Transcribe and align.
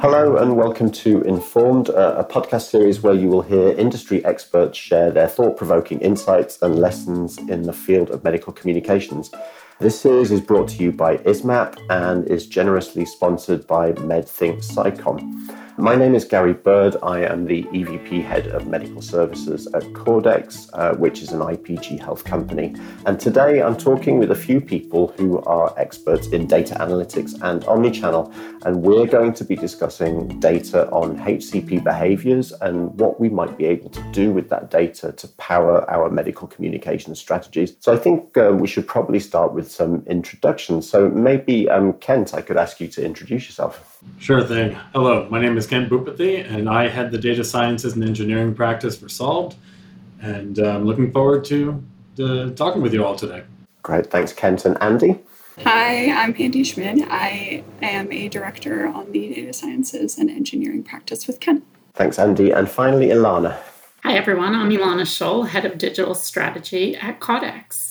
Hello 0.00 0.36
and 0.36 0.56
welcome 0.56 0.92
to 0.92 1.22
Informed, 1.22 1.90
uh, 1.90 2.14
a 2.18 2.24
podcast 2.24 2.70
series 2.70 3.00
where 3.00 3.14
you 3.14 3.26
will 3.26 3.42
hear 3.42 3.70
industry 3.70 4.24
experts 4.24 4.78
share 4.78 5.10
their 5.10 5.26
thought 5.26 5.56
provoking 5.56 6.00
insights 6.00 6.62
and 6.62 6.76
lessons 6.76 7.36
in 7.36 7.62
the 7.62 7.72
field 7.72 8.10
of 8.10 8.22
medical 8.22 8.52
communications. 8.52 9.32
This 9.80 10.00
series 10.00 10.30
is 10.30 10.40
brought 10.40 10.68
to 10.68 10.82
you 10.84 10.92
by 10.92 11.16
ISMPP 11.16 11.78
and 11.90 12.24
is 12.28 12.46
generously 12.46 13.06
sponsored 13.06 13.66
by 13.66 13.90
MedThink 13.90 14.64
SciComm. 14.64 15.67
My 15.80 15.94
name 15.94 16.16
is 16.16 16.24
Gary 16.24 16.54
Burd. 16.54 16.96
I 17.04 17.20
am 17.20 17.44
the 17.44 17.62
EVP 17.62 18.24
Head 18.24 18.48
of 18.48 18.66
Medical 18.66 19.00
Services 19.00 19.68
at 19.68 19.84
Caudex, 19.92 20.68
uh, 20.72 20.96
which 20.96 21.22
is 21.22 21.30
an 21.30 21.38
IPG 21.38 22.00
health 22.00 22.24
company. 22.24 22.74
And 23.06 23.20
today 23.20 23.62
I'm 23.62 23.76
talking 23.76 24.18
with 24.18 24.32
a 24.32 24.34
few 24.34 24.60
people 24.60 25.14
who 25.16 25.38
are 25.42 25.72
experts 25.78 26.26
in 26.30 26.48
data 26.48 26.74
analytics 26.80 27.34
and 27.42 27.62
omnichannel. 27.62 28.34
And 28.66 28.82
we're 28.82 29.06
going 29.06 29.32
to 29.34 29.44
be 29.44 29.54
discussing 29.54 30.40
data 30.40 30.90
on 30.90 31.16
HCP 31.16 31.84
behaviors 31.84 32.50
and 32.50 32.98
what 32.98 33.20
we 33.20 33.28
might 33.28 33.56
be 33.56 33.66
able 33.66 33.90
to 33.90 34.02
do 34.10 34.32
with 34.32 34.48
that 34.48 34.72
data 34.72 35.12
to 35.12 35.28
power 35.28 35.88
our 35.88 36.10
medical 36.10 36.48
communication 36.48 37.14
strategies. 37.14 37.76
So 37.78 37.92
I 37.92 37.98
think 37.98 38.36
uh, 38.36 38.50
we 38.50 38.66
should 38.66 38.88
probably 38.88 39.20
start 39.20 39.52
with 39.54 39.70
some 39.70 40.02
introductions. 40.08 40.90
So 40.90 41.08
maybe, 41.08 41.70
um, 41.70 41.92
Kent, 41.92 42.34
I 42.34 42.40
could 42.40 42.56
ask 42.56 42.80
you 42.80 42.88
to 42.88 43.04
introduce 43.04 43.46
yourself. 43.46 43.97
Sure 44.18 44.42
thing. 44.44 44.72
Hello, 44.92 45.28
my 45.30 45.40
name 45.40 45.56
is 45.56 45.66
Kent 45.66 45.90
Bhupathi, 45.90 46.48
and 46.48 46.68
I 46.68 46.88
head 46.88 47.10
the 47.10 47.18
data 47.18 47.44
sciences 47.44 47.94
and 47.94 48.04
engineering 48.04 48.54
practice 48.54 48.96
for 48.96 49.06
Solvd. 49.06 49.56
And 50.20 50.58
uh, 50.58 50.70
I'm 50.70 50.84
looking 50.84 51.12
forward 51.12 51.44
to, 51.46 51.82
to 52.16 52.50
talking 52.52 52.82
with 52.82 52.92
you 52.92 53.04
all 53.04 53.16
today. 53.16 53.42
Great. 53.82 54.10
Thanks, 54.10 54.32
Kent. 54.32 54.64
And 54.64 54.76
Andi? 54.76 55.20
Hi, 55.64 56.10
I'm 56.10 56.34
Andi 56.34 56.64
Schmid. 56.64 57.06
I 57.08 57.64
am 57.82 58.12
a 58.12 58.28
director 58.28 58.86
on 58.86 59.10
the 59.10 59.34
data 59.34 59.52
sciences 59.52 60.18
and 60.18 60.30
engineering 60.30 60.84
practice 60.84 61.26
with 61.26 61.40
Kent. 61.40 61.64
Thanks, 61.94 62.16
Andi. 62.16 62.56
And 62.56 62.68
finally, 62.68 63.08
Ilana. 63.08 63.56
Hi, 64.04 64.16
everyone. 64.16 64.54
I'm 64.54 64.70
Ilana 64.70 65.02
Scholl, 65.02 65.48
head 65.48 65.64
of 65.64 65.78
digital 65.78 66.14
strategy 66.14 66.96
at 66.96 67.18
Caudex. 67.18 67.87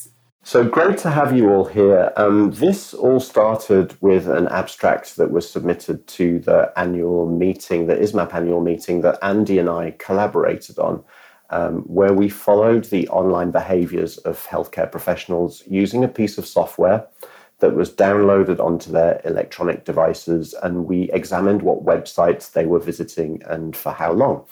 So 0.47 0.63
great 0.63 0.97
to 0.99 1.09
have 1.09 1.35
you 1.35 1.49
all 1.49 1.65
here. 1.65 2.13
Um, 2.15 2.51
this 2.51 2.93
all 2.93 3.19
started 3.19 4.01
with 4.01 4.29
an 4.29 4.47
abstract 4.47 5.17
that 5.17 5.29
was 5.29 5.51
submitted 5.51 6.07
to 6.07 6.39
the 6.39 6.71
annual 6.77 7.29
meeting, 7.29 7.87
the 7.87 7.97
ISMPP 7.97 8.33
annual 8.33 8.61
meeting 8.61 9.01
that 9.01 9.21
Andi 9.21 9.59
and 9.59 9.69
I 9.69 9.93
collaborated 9.99 10.79
on, 10.79 11.03
um, 11.49 11.81
where 11.81 12.13
we 12.13 12.29
followed 12.29 12.85
the 12.85 13.09
online 13.09 13.51
behaviors 13.51 14.19
of 14.19 14.47
healthcare 14.47 14.89
professionals 14.89 15.63
using 15.67 16.05
a 16.05 16.07
piece 16.07 16.37
of 16.37 16.47
software 16.47 17.05
that 17.59 17.75
was 17.75 17.91
downloaded 17.91 18.61
onto 18.61 18.89
their 18.89 19.19
electronic 19.25 19.83
devices, 19.83 20.55
and 20.63 20.85
we 20.85 21.11
examined 21.11 21.61
what 21.61 21.83
websites 21.83 22.53
they 22.53 22.65
were 22.65 22.79
visiting 22.79 23.43
and 23.47 23.75
for 23.75 23.91
how 23.91 24.13
long. 24.13 24.45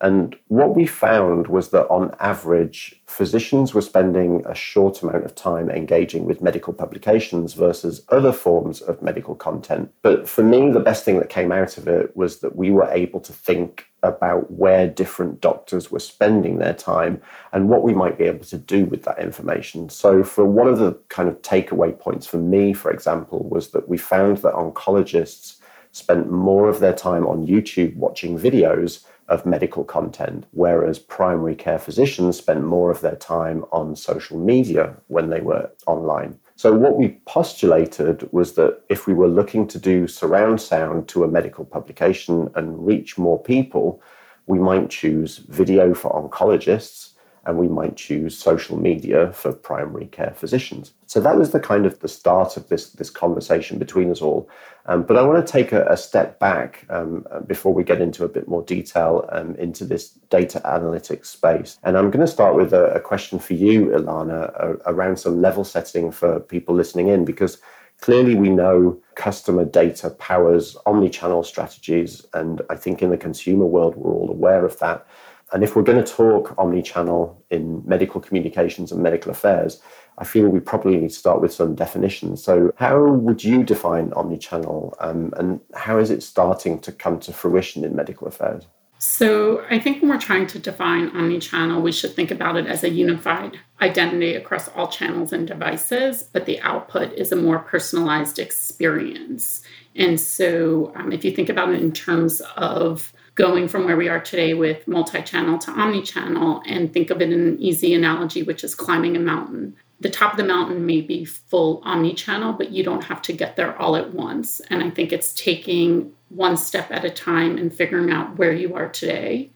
And 0.00 0.36
what 0.46 0.76
we 0.76 0.86
found 0.86 1.48
was 1.48 1.70
that 1.70 1.88
on 1.88 2.14
average, 2.20 3.00
physicians 3.06 3.74
were 3.74 3.82
spending 3.82 4.44
a 4.46 4.54
short 4.54 5.02
amount 5.02 5.24
of 5.24 5.34
time 5.34 5.70
engaging 5.70 6.24
with 6.24 6.40
medical 6.40 6.72
publications 6.72 7.54
versus 7.54 8.04
other 8.10 8.32
forms 8.32 8.80
of 8.80 9.02
medical 9.02 9.34
content. 9.34 9.92
But 10.02 10.28
for 10.28 10.44
me, 10.44 10.70
the 10.70 10.78
best 10.78 11.04
thing 11.04 11.18
that 11.18 11.30
came 11.30 11.50
out 11.50 11.78
of 11.78 11.88
it 11.88 12.16
was 12.16 12.38
that 12.40 12.54
we 12.54 12.70
were 12.70 12.88
able 12.90 13.20
to 13.20 13.32
think 13.32 13.86
about 14.04 14.48
where 14.52 14.86
different 14.86 15.40
doctors 15.40 15.90
were 15.90 15.98
spending 15.98 16.58
their 16.58 16.74
time 16.74 17.20
and 17.52 17.68
what 17.68 17.82
we 17.82 17.92
might 17.92 18.16
be 18.16 18.24
able 18.24 18.44
to 18.44 18.58
do 18.58 18.84
with 18.84 19.02
that 19.02 19.18
information. 19.18 19.88
So, 19.88 20.22
for 20.22 20.44
one 20.44 20.68
of 20.68 20.78
the 20.78 20.92
kind 21.08 21.28
of 21.28 21.42
takeaway 21.42 21.98
points 21.98 22.24
for 22.24 22.36
me, 22.38 22.72
for 22.72 22.92
example, 22.92 23.48
was 23.48 23.70
that 23.70 23.88
we 23.88 23.98
found 23.98 24.38
that 24.38 24.54
oncologists 24.54 25.56
spent 25.90 26.30
more 26.30 26.68
of 26.68 26.78
their 26.78 26.92
time 26.92 27.26
on 27.26 27.46
YouTube 27.46 27.96
watching 27.96 28.38
videos 28.38 29.04
of 29.28 29.46
medical 29.46 29.84
content, 29.84 30.44
whereas 30.52 30.98
primary 30.98 31.54
care 31.54 31.78
physicians 31.78 32.36
spent 32.38 32.64
more 32.64 32.90
of 32.90 33.00
their 33.00 33.16
time 33.16 33.64
on 33.72 33.94
social 33.94 34.38
media 34.38 34.96
when 35.08 35.30
they 35.30 35.40
were 35.40 35.70
online. 35.86 36.38
So, 36.56 36.74
what 36.74 36.96
we 36.96 37.20
postulated 37.26 38.28
was 38.32 38.54
that 38.54 38.80
if 38.88 39.06
we 39.06 39.14
were 39.14 39.28
looking 39.28 39.68
to 39.68 39.78
do 39.78 40.08
surround 40.08 40.60
sound 40.60 41.08
to 41.08 41.24
a 41.24 41.28
medical 41.28 41.64
publication 41.64 42.50
and 42.54 42.84
reach 42.84 43.16
more 43.16 43.40
people, 43.40 44.02
we 44.46 44.58
might 44.58 44.90
choose 44.90 45.38
video 45.38 45.94
for 45.94 46.10
oncologists 46.10 47.07
and 47.48 47.56
we 47.56 47.66
might 47.66 47.96
choose 47.96 48.36
social 48.36 48.76
media 48.76 49.32
for 49.32 49.52
primary 49.52 50.06
care 50.06 50.34
physicians. 50.36 50.92
So 51.06 51.18
that 51.20 51.38
was 51.38 51.50
the 51.50 51.58
kind 51.58 51.86
of 51.86 51.98
the 52.00 52.08
start 52.08 52.58
of 52.58 52.68
this 52.68 52.90
this 52.92 53.10
conversation 53.10 53.78
between 53.78 54.10
us 54.10 54.20
all. 54.20 54.48
Um, 54.84 55.02
but 55.02 55.16
I 55.16 55.22
want 55.22 55.44
to 55.44 55.52
take 55.52 55.72
a, 55.72 55.86
a 55.86 55.96
step 55.96 56.38
back 56.38 56.84
um, 56.90 57.26
before 57.46 57.72
we 57.72 57.84
get 57.84 58.00
into 58.02 58.24
a 58.24 58.28
bit 58.28 58.46
more 58.48 58.62
detail 58.62 59.28
um, 59.32 59.54
into 59.56 59.84
this 59.86 60.10
data 60.30 60.60
analytics 60.64 61.26
space. 61.26 61.78
And 61.82 61.96
I'm 61.96 62.10
going 62.10 62.26
to 62.26 62.32
start 62.32 62.54
with 62.54 62.72
a, 62.72 62.84
a 62.94 63.00
question 63.00 63.38
for 63.38 63.54
you, 63.54 63.86
Ilana, 63.86 64.38
around 64.86 65.18
some 65.18 65.40
level 65.40 65.64
setting 65.64 66.12
for 66.12 66.40
people 66.40 66.74
listening 66.74 67.08
in, 67.08 67.24
because 67.24 67.58
clearly 68.00 68.34
we 68.34 68.50
know 68.50 68.98
customer 69.14 69.64
data 69.64 70.10
powers 70.10 70.76
omni-channel 70.86 71.42
strategies, 71.42 72.26
and 72.34 72.60
I 72.70 72.76
think 72.76 73.02
in 73.02 73.10
the 73.10 73.16
consumer 73.16 73.66
world 73.66 73.96
we're 73.96 74.12
all 74.12 74.30
aware 74.30 74.64
of 74.64 74.78
that. 74.78 75.06
And 75.52 75.64
if 75.64 75.74
we're 75.74 75.82
going 75.82 76.02
to 76.02 76.12
talk 76.12 76.54
omni-channel 76.58 77.44
in 77.50 77.82
medical 77.86 78.20
communications 78.20 78.92
and 78.92 79.02
medical 79.02 79.30
affairs, 79.30 79.80
I 80.18 80.24
feel 80.24 80.48
we 80.48 80.60
probably 80.60 80.96
need 80.96 81.10
to 81.10 81.14
start 81.14 81.40
with 81.40 81.52
some 81.52 81.74
definitions. 81.74 82.42
So, 82.42 82.72
how 82.76 83.00
would 83.00 83.44
you 83.44 83.62
define 83.62 84.12
omni-channel, 84.12 84.96
um, 85.00 85.32
and 85.36 85.60
how 85.74 85.98
is 85.98 86.10
it 86.10 86.22
starting 86.22 86.80
to 86.80 86.92
come 86.92 87.20
to 87.20 87.32
fruition 87.32 87.84
in 87.84 87.94
medical 87.94 88.26
affairs? 88.26 88.66
So, 88.98 89.64
I 89.70 89.78
think 89.78 90.02
when 90.02 90.10
we're 90.10 90.18
trying 90.18 90.48
to 90.48 90.58
define 90.58 91.10
omni-channel, 91.10 91.80
we 91.80 91.92
should 91.92 92.14
think 92.14 92.32
about 92.32 92.56
it 92.56 92.66
as 92.66 92.82
a 92.82 92.90
unified 92.90 93.58
identity 93.80 94.34
across 94.34 94.66
all 94.70 94.88
channels 94.88 95.32
and 95.32 95.46
devices, 95.46 96.24
but 96.24 96.46
the 96.46 96.60
output 96.62 97.12
is 97.12 97.30
a 97.30 97.36
more 97.36 97.60
personalized 97.60 98.40
experience. 98.40 99.62
And 99.94 100.18
so, 100.20 100.92
um, 100.96 101.12
if 101.12 101.24
you 101.24 101.30
think 101.30 101.48
about 101.48 101.70
it 101.70 101.80
in 101.80 101.92
terms 101.92 102.42
of 102.56 103.12
going 103.38 103.68
from 103.68 103.84
where 103.84 103.96
we 103.96 104.08
are 104.08 104.18
today 104.18 104.52
with 104.52 104.86
multi-channel 104.88 105.58
to 105.58 105.70
omni-channel 105.70 106.60
and 106.66 106.92
think 106.92 107.08
of 107.08 107.22
it 107.22 107.30
in 107.30 107.40
an 107.40 107.58
easy 107.60 107.94
analogy 107.94 108.42
which 108.42 108.64
is 108.64 108.74
climbing 108.74 109.16
a 109.16 109.20
mountain 109.20 109.76
the 110.00 110.10
top 110.10 110.32
of 110.32 110.36
the 110.36 110.44
mountain 110.44 110.84
may 110.84 111.00
be 111.00 111.24
full 111.24 111.80
omni-channel 111.84 112.52
but 112.52 112.72
you 112.72 112.82
don't 112.82 113.04
have 113.04 113.22
to 113.22 113.32
get 113.32 113.54
there 113.54 113.78
all 113.78 113.94
at 113.94 114.12
once 114.12 114.60
and 114.70 114.82
i 114.82 114.90
think 114.90 115.12
it's 115.12 115.32
taking 115.34 116.12
one 116.30 116.56
step 116.56 116.90
at 116.90 117.04
a 117.04 117.10
time 117.10 117.56
and 117.56 117.72
figuring 117.72 118.10
out 118.10 118.36
where 118.36 118.52
you 118.52 118.74
are 118.74 118.88
today 118.88 119.48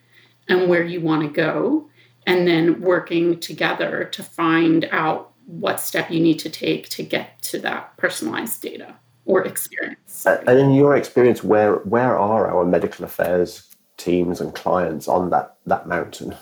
and 0.49 0.69
where 0.69 0.85
you 0.85 1.01
want 1.01 1.23
to 1.23 1.29
go 1.29 1.85
and 2.25 2.47
then 2.47 2.81
working 2.81 3.41
together 3.41 4.05
to 4.13 4.23
find 4.23 4.89
out 4.93 5.33
what 5.47 5.81
step 5.81 6.09
you 6.09 6.21
need 6.21 6.39
to 6.39 6.49
take 6.49 6.89
to 6.89 7.03
get 7.03 7.43
to 7.43 7.59
that 7.59 7.97
personalized 7.97 8.63
data 8.63 8.95
or 9.25 9.45
experience. 9.45 10.27
And 10.27 10.59
in 10.59 10.73
your 10.73 10.97
experience, 10.97 11.45
where 11.45 11.77
where 11.77 12.19
are 12.19 12.51
our 12.51 12.65
medical 12.65 13.05
affairs 13.05 13.72
teams 14.03 14.41
and 14.41 14.55
clients 14.55 15.09
on 15.09 15.31
that 15.31 15.57
that 15.67 15.87
mountain? 15.87 16.35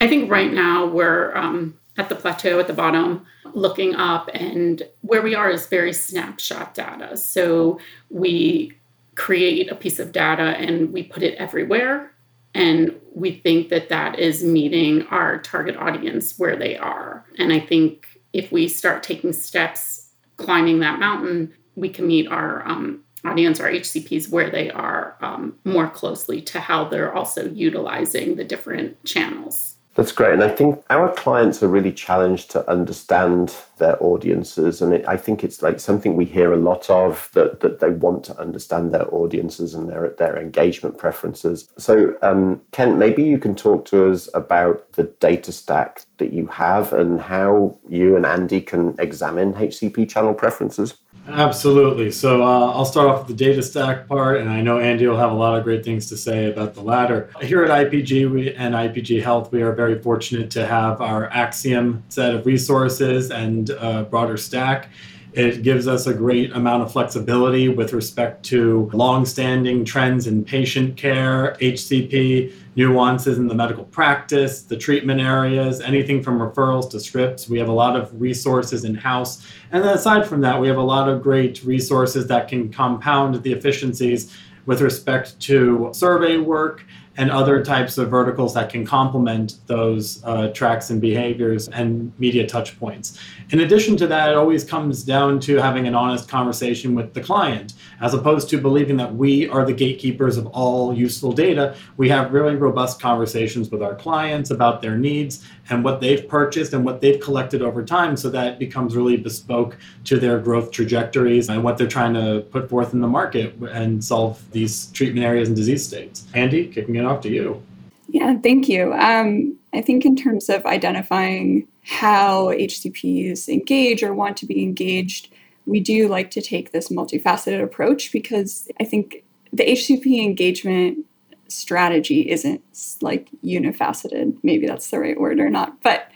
I 0.00 0.08
think 0.08 0.30
right 0.30 0.52
now 0.52 0.86
we're 0.86 1.34
um, 1.36 1.78
at 1.96 2.08
the 2.08 2.14
plateau 2.14 2.58
at 2.60 2.66
the 2.66 2.72
bottom, 2.72 3.26
looking 3.54 3.94
up, 3.94 4.28
and 4.34 4.82
where 5.00 5.22
we 5.22 5.34
are 5.34 5.50
is 5.50 5.66
very 5.66 5.92
snapshot 5.92 6.74
data. 6.74 7.16
So 7.16 7.80
we 8.10 8.76
create 9.14 9.70
a 9.70 9.74
piece 9.74 9.98
of 9.98 10.12
data 10.12 10.42
and 10.58 10.92
we 10.92 11.02
put 11.02 11.22
it 11.22 11.34
everywhere, 11.38 12.12
and 12.54 12.94
we 13.14 13.32
think 13.32 13.70
that 13.70 13.88
that 13.88 14.18
is 14.18 14.44
meeting 14.44 15.06
our 15.10 15.38
target 15.38 15.76
audience 15.76 16.38
where 16.38 16.56
they 16.56 16.76
are. 16.76 17.24
And 17.38 17.52
I 17.52 17.60
think 17.60 18.20
if 18.32 18.52
we 18.52 18.68
start 18.68 19.02
taking 19.02 19.32
steps 19.32 20.10
climbing 20.36 20.80
that 20.80 21.00
mountain, 21.00 21.54
we 21.76 21.88
can 21.88 22.06
meet 22.06 22.28
our 22.28 22.66
um, 22.68 23.02
audience 23.26 23.60
or 23.60 23.70
HCPs 23.70 24.30
where 24.30 24.50
they 24.50 24.70
are 24.70 25.16
um, 25.20 25.58
more 25.64 25.88
closely 25.88 26.40
to 26.42 26.60
how 26.60 26.84
they're 26.84 27.14
also 27.14 27.48
utilizing 27.50 28.36
the 28.36 28.44
different 28.44 29.02
channels. 29.04 29.76
That's 29.96 30.12
great. 30.12 30.34
And 30.34 30.44
I 30.44 30.50
think 30.50 30.84
our 30.90 31.10
clients 31.14 31.62
are 31.62 31.68
really 31.68 31.90
challenged 31.90 32.50
to 32.50 32.70
understand 32.70 33.54
their 33.78 33.96
audiences. 34.02 34.82
And 34.82 34.92
it, 34.92 35.08
I 35.08 35.16
think 35.16 35.42
it's 35.42 35.62
like 35.62 35.80
something 35.80 36.16
we 36.16 36.26
hear 36.26 36.52
a 36.52 36.58
lot 36.58 36.90
of 36.90 37.30
that, 37.32 37.60
that 37.60 37.80
they 37.80 37.88
want 37.88 38.22
to 38.24 38.38
understand 38.38 38.92
their 38.92 39.12
audiences 39.12 39.74
and 39.74 39.88
their, 39.88 40.10
their 40.18 40.36
engagement 40.38 40.98
preferences. 40.98 41.70
So, 41.78 42.14
um, 42.20 42.60
Kent, 42.72 42.98
maybe 42.98 43.22
you 43.22 43.38
can 43.38 43.54
talk 43.54 43.86
to 43.86 44.10
us 44.10 44.28
about 44.34 44.92
the 44.92 45.04
data 45.04 45.50
stack 45.50 46.02
that 46.18 46.30
you 46.30 46.46
have 46.48 46.92
and 46.92 47.18
how 47.18 47.78
you 47.88 48.16
and 48.16 48.26
Andi 48.26 48.66
can 48.66 48.94
examine 48.98 49.54
HCP 49.54 50.10
channel 50.10 50.34
preferences. 50.34 50.98
Absolutely. 51.28 52.12
So 52.12 52.42
uh, 52.42 52.70
I'll 52.70 52.84
start 52.84 53.08
off 53.08 53.26
with 53.26 53.36
the 53.36 53.44
data 53.44 53.62
stack 53.62 54.06
part, 54.06 54.40
and 54.40 54.48
I 54.48 54.60
know 54.60 54.76
Andi 54.76 55.08
will 55.08 55.16
have 55.16 55.32
a 55.32 55.34
lot 55.34 55.58
of 55.58 55.64
great 55.64 55.84
things 55.84 56.08
to 56.10 56.16
say 56.16 56.46
about 56.50 56.74
the 56.74 56.82
latter. 56.82 57.30
Here 57.42 57.64
at 57.64 57.70
IPG 57.70 58.30
we, 58.30 58.54
and 58.54 58.74
IPG 58.74 59.22
Health, 59.22 59.50
we 59.50 59.62
are 59.62 59.72
very 59.72 60.00
fortunate 60.00 60.50
to 60.52 60.66
have 60.66 61.00
our 61.00 61.28
Acxiom 61.30 62.02
set 62.08 62.34
of 62.34 62.46
resources 62.46 63.30
and 63.30 63.70
uh, 63.72 64.04
broader 64.04 64.36
stack. 64.36 64.88
It 65.32 65.62
gives 65.62 65.86
us 65.88 66.06
a 66.06 66.14
great 66.14 66.52
amount 66.52 66.82
of 66.82 66.92
flexibility 66.92 67.68
with 67.68 67.92
respect 67.92 68.42
to 68.46 68.88
long-standing 68.94 69.84
trends 69.84 70.26
in 70.26 70.44
patient 70.44 70.96
care, 70.96 71.56
HCP, 71.60 72.54
nuances 72.76 73.38
in 73.38 73.48
the 73.48 73.54
medical 73.54 73.84
practice, 73.84 74.62
the 74.62 74.76
treatment 74.76 75.20
areas, 75.20 75.80
anything 75.80 76.22
from 76.22 76.38
referrals 76.38 76.90
to 76.90 77.00
scripts. 77.00 77.48
We 77.48 77.58
have 77.58 77.68
a 77.68 77.72
lot 77.72 77.96
of 77.96 78.20
resources 78.20 78.84
in 78.84 78.94
house. 78.94 79.46
And 79.72 79.82
then 79.82 79.94
aside 79.94 80.26
from 80.26 80.42
that, 80.42 80.60
we 80.60 80.68
have 80.68 80.76
a 80.76 80.82
lot 80.82 81.08
of 81.08 81.22
great 81.22 81.64
resources 81.64 82.26
that 82.28 82.48
can 82.48 82.70
compound 82.70 83.42
the 83.42 83.52
efficiencies 83.52 84.36
with 84.66 84.80
respect 84.80 85.38
to 85.40 85.90
survey 85.92 86.36
work 86.36 86.84
and 87.16 87.30
other 87.30 87.64
types 87.64 87.98
of 87.98 88.10
verticals 88.10 88.54
that 88.54 88.70
can 88.70 88.84
complement 88.84 89.56
those 89.66 90.22
uh, 90.24 90.48
tracks 90.48 90.90
and 90.90 91.00
behaviors 91.00 91.68
and 91.68 92.12
media 92.18 92.46
touch 92.46 92.78
points. 92.78 93.18
In 93.50 93.60
addition 93.60 93.96
to 93.98 94.06
that, 94.08 94.30
it 94.30 94.36
always 94.36 94.64
comes 94.64 95.02
down 95.02 95.40
to 95.40 95.56
having 95.56 95.86
an 95.86 95.94
honest 95.94 96.28
conversation 96.28 96.94
with 96.94 97.14
the 97.14 97.20
client. 97.20 97.74
As 98.00 98.12
opposed 98.12 98.50
to 98.50 98.58
believing 98.58 98.96
that 98.98 99.14
we 99.14 99.48
are 99.48 99.64
the 99.64 99.72
gatekeepers 99.72 100.36
of 100.36 100.46
all 100.48 100.92
useful 100.92 101.32
data, 101.32 101.74
we 101.96 102.08
have 102.10 102.32
really 102.32 102.56
robust 102.56 103.00
conversations 103.00 103.70
with 103.70 103.82
our 103.82 103.94
clients 103.94 104.50
about 104.50 104.82
their 104.82 104.98
needs 104.98 105.46
and 105.70 105.82
what 105.82 106.00
they've 106.00 106.28
purchased 106.28 106.72
and 106.72 106.84
what 106.84 107.00
they've 107.00 107.20
collected 107.20 107.62
over 107.62 107.82
time 107.84 108.16
so 108.16 108.28
that 108.30 108.46
it 108.54 108.58
becomes 108.58 108.94
really 108.94 109.16
bespoke 109.16 109.76
to 110.04 110.18
their 110.18 110.38
growth 110.38 110.70
trajectories 110.70 111.48
and 111.48 111.62
what 111.62 111.78
they're 111.78 111.86
trying 111.86 112.14
to 112.14 112.44
put 112.50 112.68
forth 112.68 112.92
in 112.92 113.00
the 113.00 113.08
market 113.08 113.54
and 113.70 114.04
solve 114.04 114.42
these 114.52 114.86
treatment 114.92 115.24
areas 115.24 115.48
and 115.48 115.56
disease 115.56 115.84
states. 115.84 116.26
Andi, 116.34 116.72
kicking 116.72 116.96
it 116.96 117.05
off 117.06 117.20
to 117.22 117.30
you. 117.30 117.62
Yeah, 118.08 118.38
thank 118.38 118.68
you. 118.68 118.92
Um, 118.94 119.56
I 119.72 119.80
think 119.80 120.04
in 120.04 120.16
terms 120.16 120.48
of 120.48 120.64
identifying 120.64 121.66
how 121.84 122.46
HCPs 122.46 123.48
engage 123.48 124.02
or 124.02 124.14
want 124.14 124.36
to 124.38 124.46
be 124.46 124.62
engaged, 124.62 125.32
we 125.66 125.80
do 125.80 126.08
like 126.08 126.30
to 126.32 126.40
take 126.40 126.72
this 126.72 126.88
multifaceted 126.88 127.62
approach 127.62 128.12
because 128.12 128.68
I 128.80 128.84
think 128.84 129.24
the 129.52 129.64
HCP 129.64 130.22
engagement 130.22 131.04
strategy 131.48 132.28
isn't 132.30 132.62
like 133.00 133.28
unifaceted. 133.44 134.38
Maybe 134.42 134.66
that's 134.66 134.90
the 134.90 134.98
right 134.98 135.18
word 135.18 135.40
or 135.40 135.50
not, 135.50 135.82
but 135.82 136.08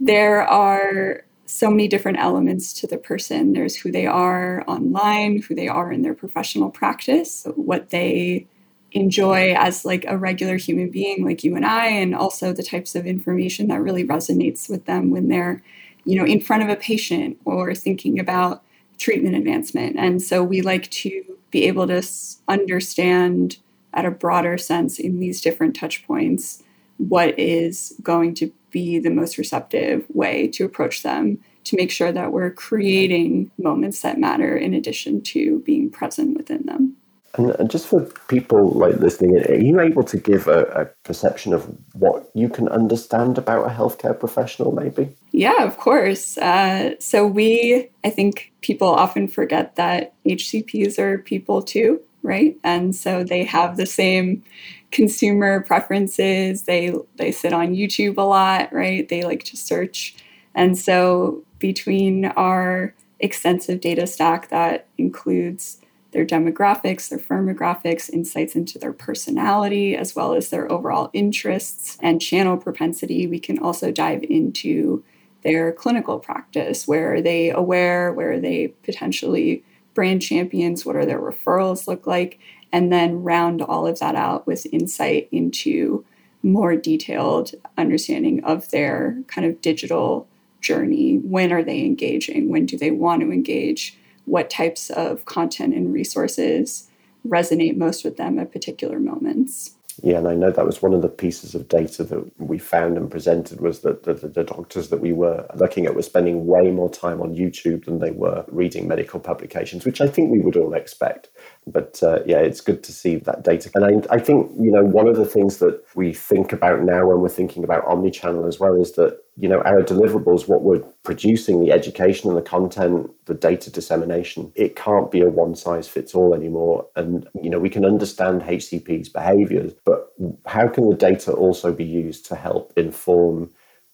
there 0.00 0.42
are 0.42 1.24
so 1.46 1.68
many 1.68 1.88
different 1.88 2.18
elements 2.18 2.72
to 2.74 2.86
the 2.86 2.96
person. 2.96 3.52
There's 3.52 3.76
who 3.76 3.90
they 3.90 4.06
are 4.06 4.64
online, 4.66 5.42
who 5.42 5.54
they 5.54 5.68
are 5.68 5.92
in 5.92 6.02
their 6.02 6.14
professional 6.14 6.70
practice, 6.70 7.46
what 7.56 7.90
they 7.90 8.46
enjoy 8.92 9.54
as 9.54 9.84
like 9.84 10.04
a 10.08 10.18
regular 10.18 10.56
human 10.56 10.90
being 10.90 11.24
like 11.24 11.44
you 11.44 11.54
and 11.54 11.64
I 11.64 11.86
and 11.86 12.14
also 12.14 12.52
the 12.52 12.62
types 12.62 12.94
of 12.94 13.06
information 13.06 13.68
that 13.68 13.80
really 13.80 14.04
resonates 14.04 14.68
with 14.68 14.86
them 14.86 15.10
when 15.10 15.28
they're 15.28 15.62
you 16.04 16.16
know 16.16 16.24
in 16.24 16.40
front 16.40 16.62
of 16.62 16.68
a 16.68 16.76
patient 16.76 17.38
or 17.44 17.74
thinking 17.74 18.18
about 18.18 18.62
treatment 18.98 19.34
advancement. 19.34 19.96
And 19.98 20.22
so 20.22 20.44
we 20.44 20.60
like 20.60 20.90
to 20.90 21.24
be 21.50 21.64
able 21.66 21.86
to 21.88 22.02
understand 22.46 23.56
at 23.92 24.04
a 24.04 24.10
broader 24.10 24.56
sense 24.58 25.00
in 25.00 25.18
these 25.18 25.40
different 25.40 25.74
touch 25.74 26.06
points 26.06 26.62
what 26.98 27.36
is 27.38 27.94
going 28.02 28.34
to 28.34 28.52
be 28.70 28.98
the 28.98 29.10
most 29.10 29.38
receptive 29.38 30.04
way 30.10 30.46
to 30.48 30.64
approach 30.64 31.02
them 31.02 31.38
to 31.64 31.76
make 31.76 31.90
sure 31.90 32.12
that 32.12 32.32
we're 32.32 32.50
creating 32.50 33.50
moments 33.58 34.02
that 34.02 34.18
matter 34.18 34.56
in 34.56 34.74
addition 34.74 35.20
to 35.20 35.60
being 35.60 35.90
present 35.90 36.36
within 36.36 36.64
them 36.66 36.96
and, 37.34 37.70
just 37.70 37.86
for 37.86 38.06
people 38.28 38.70
like 38.70 38.96
listening, 38.96 39.36
are 39.48 39.54
you 39.54 39.80
able 39.80 40.02
to 40.04 40.16
give 40.16 40.48
a, 40.48 40.62
a, 40.64 40.84
perception 41.04 41.52
of 41.52 41.64
what 41.94 42.28
you 42.34 42.48
can 42.48 42.68
understand 42.68 43.38
about 43.38 43.66
a 43.66 43.72
healthcare 43.72 44.18
professional, 44.18 44.72
maybe? 44.72 45.08
Yeah, 45.30 45.64
of 45.64 45.76
course. 45.78 46.36
Uh, 46.38 46.98
so 46.98 47.26
we, 47.26 47.88
I 48.04 48.10
think 48.10 48.52
people 48.62 48.88
often 48.88 49.28
forget 49.28 49.76
that 49.76 50.14
HCPs 50.26 50.98
are 50.98 51.18
people 51.18 51.62
too, 51.62 52.00
right? 52.22 52.56
And 52.64 52.94
so 52.96 53.22
they 53.22 53.44
have 53.44 53.76
the 53.76 53.86
same 53.86 54.42
consumer 54.90 55.60
preferences. 55.60 56.62
They 56.62 56.92
they 57.16 57.30
sit 57.30 57.52
on 57.52 57.74
YouTube 57.74 58.18
a 58.18 58.22
lot, 58.22 58.72
right? 58.72 59.08
They 59.08 59.22
like 59.22 59.44
to 59.44 59.56
search, 59.56 60.16
and 60.54 60.76
so 60.76 61.44
between 61.58 62.26
our 62.26 62.94
extensive 63.20 63.80
data 63.80 64.06
stack 64.06 64.48
that 64.48 64.88
includes 64.98 65.80
their 66.12 66.26
demographics, 66.26 67.08
their 67.08 67.18
firmographics, 67.18 68.10
insights 68.10 68.56
into 68.56 68.78
their 68.78 68.92
personality, 68.92 69.96
as 69.96 70.16
well 70.16 70.34
as 70.34 70.50
their 70.50 70.70
overall 70.70 71.10
interests 71.12 71.96
and 72.00 72.20
channel 72.20 72.56
propensity. 72.56 73.26
We 73.26 73.38
can 73.38 73.58
also 73.58 73.92
dive 73.92 74.24
into 74.24 75.04
their 75.42 75.72
clinical 75.72 76.18
practice. 76.18 76.86
Where 76.86 77.14
are 77.14 77.22
they 77.22 77.50
aware? 77.50 78.12
Where 78.12 78.32
are 78.32 78.40
they 78.40 78.68
potentially 78.82 79.64
brand 79.94 80.22
champions? 80.22 80.84
What 80.84 80.96
are 80.96 81.06
their 81.06 81.20
referrals 81.20 81.86
look 81.86 82.06
like? 82.06 82.38
And 82.72 82.92
then 82.92 83.22
round 83.22 83.62
all 83.62 83.86
of 83.86 83.98
that 84.00 84.14
out 84.14 84.46
with 84.46 84.66
insight 84.72 85.28
into 85.32 86.04
more 86.42 86.76
detailed 86.76 87.52
understanding 87.76 88.42
of 88.44 88.70
their 88.70 89.22
kind 89.26 89.46
of 89.46 89.60
digital 89.60 90.26
journey. 90.60 91.16
When 91.18 91.52
are 91.52 91.62
they 91.62 91.80
engaging? 91.80 92.48
When 92.48 92.66
do 92.66 92.76
they 92.76 92.90
want 92.90 93.22
to 93.22 93.32
engage? 93.32 93.96
What 94.24 94.50
types 94.50 94.90
of 94.90 95.24
content 95.24 95.74
and 95.74 95.92
resources 95.92 96.88
resonate 97.26 97.76
most 97.76 98.04
with 98.04 98.16
them 98.16 98.38
at 98.38 98.52
particular 98.52 98.98
moments. 98.98 99.76
Yeah, 100.02 100.18
and 100.18 100.28
I 100.28 100.34
know 100.34 100.50
that 100.50 100.64
was 100.64 100.80
one 100.80 100.94
of 100.94 101.02
the 101.02 101.08
pieces 101.08 101.54
of 101.54 101.68
data 101.68 102.04
that 102.04 102.40
we 102.40 102.58
found 102.58 102.96
and 102.96 103.10
presented 103.10 103.60
was 103.60 103.80
that 103.80 104.04
the, 104.04 104.14
the, 104.14 104.44
doctors 104.44 104.88
that 104.88 105.00
we 105.00 105.12
were 105.12 105.46
looking 105.56 105.84
at 105.84 105.94
were 105.94 106.02
spending 106.02 106.46
way 106.46 106.70
more 106.70 106.88
time 106.88 107.20
on 107.20 107.34
YouTube 107.34 107.84
than 107.84 107.98
they 107.98 108.10
were 108.10 108.44
reading 108.48 108.88
medical 108.88 109.20
publications, 109.20 109.84
which 109.84 110.00
I 110.00 110.08
think 110.08 110.30
we 110.30 110.40
would 110.40 110.56
all 110.56 110.72
expect. 110.72 111.28
But 111.66 112.02
uh, 112.02 112.20
yeah, 112.24 112.38
it's 112.38 112.62
good 112.62 112.82
to 112.84 112.92
see 112.92 113.16
that 113.16 113.44
data. 113.44 113.70
And 113.74 113.84
I, 113.84 114.14
I 114.14 114.18
think, 114.18 114.50
you 114.58 114.70
know, 114.70 114.84
one 114.84 115.06
of 115.06 115.16
the 115.16 115.26
things 115.26 115.58
that 115.58 115.82
we 115.94 116.14
think 116.14 116.52
about 116.52 116.82
now 116.82 117.06
when 117.06 117.20
we're 117.20 117.28
thinking 117.28 117.62
about 117.62 117.84
omnichannel 117.84 118.48
as 118.48 118.58
well 118.58 118.80
is 118.80 118.92
that 118.92 119.22
you 119.40 119.48
know 119.48 119.60
our 119.62 119.82
deliverables 119.82 120.48
what 120.48 120.62
we're 120.62 120.84
producing 121.02 121.60
the 121.60 121.72
education 121.72 122.28
and 122.28 122.38
the 122.38 122.42
content 122.42 123.10
the 123.24 123.34
data 123.34 123.70
dissemination 123.70 124.52
it 124.54 124.76
can't 124.76 125.10
be 125.10 125.20
a 125.20 125.30
one 125.30 125.54
size 125.54 125.88
fits 125.88 126.14
all 126.14 126.34
anymore. 126.34 126.86
And 126.96 127.26
you 127.42 127.48
know 127.48 127.58
we 127.58 127.70
can 127.70 127.84
understand 127.84 128.42
hcp's 128.42 129.08
behaviors 129.08 129.72
but 129.84 130.12
how 130.46 130.68
can 130.68 130.88
the 130.90 130.96
data 130.96 131.32
also 131.32 131.72
be 131.72 131.84
used 131.84 132.26
to 132.26 132.34
help 132.36 132.72
inform 132.76 133.50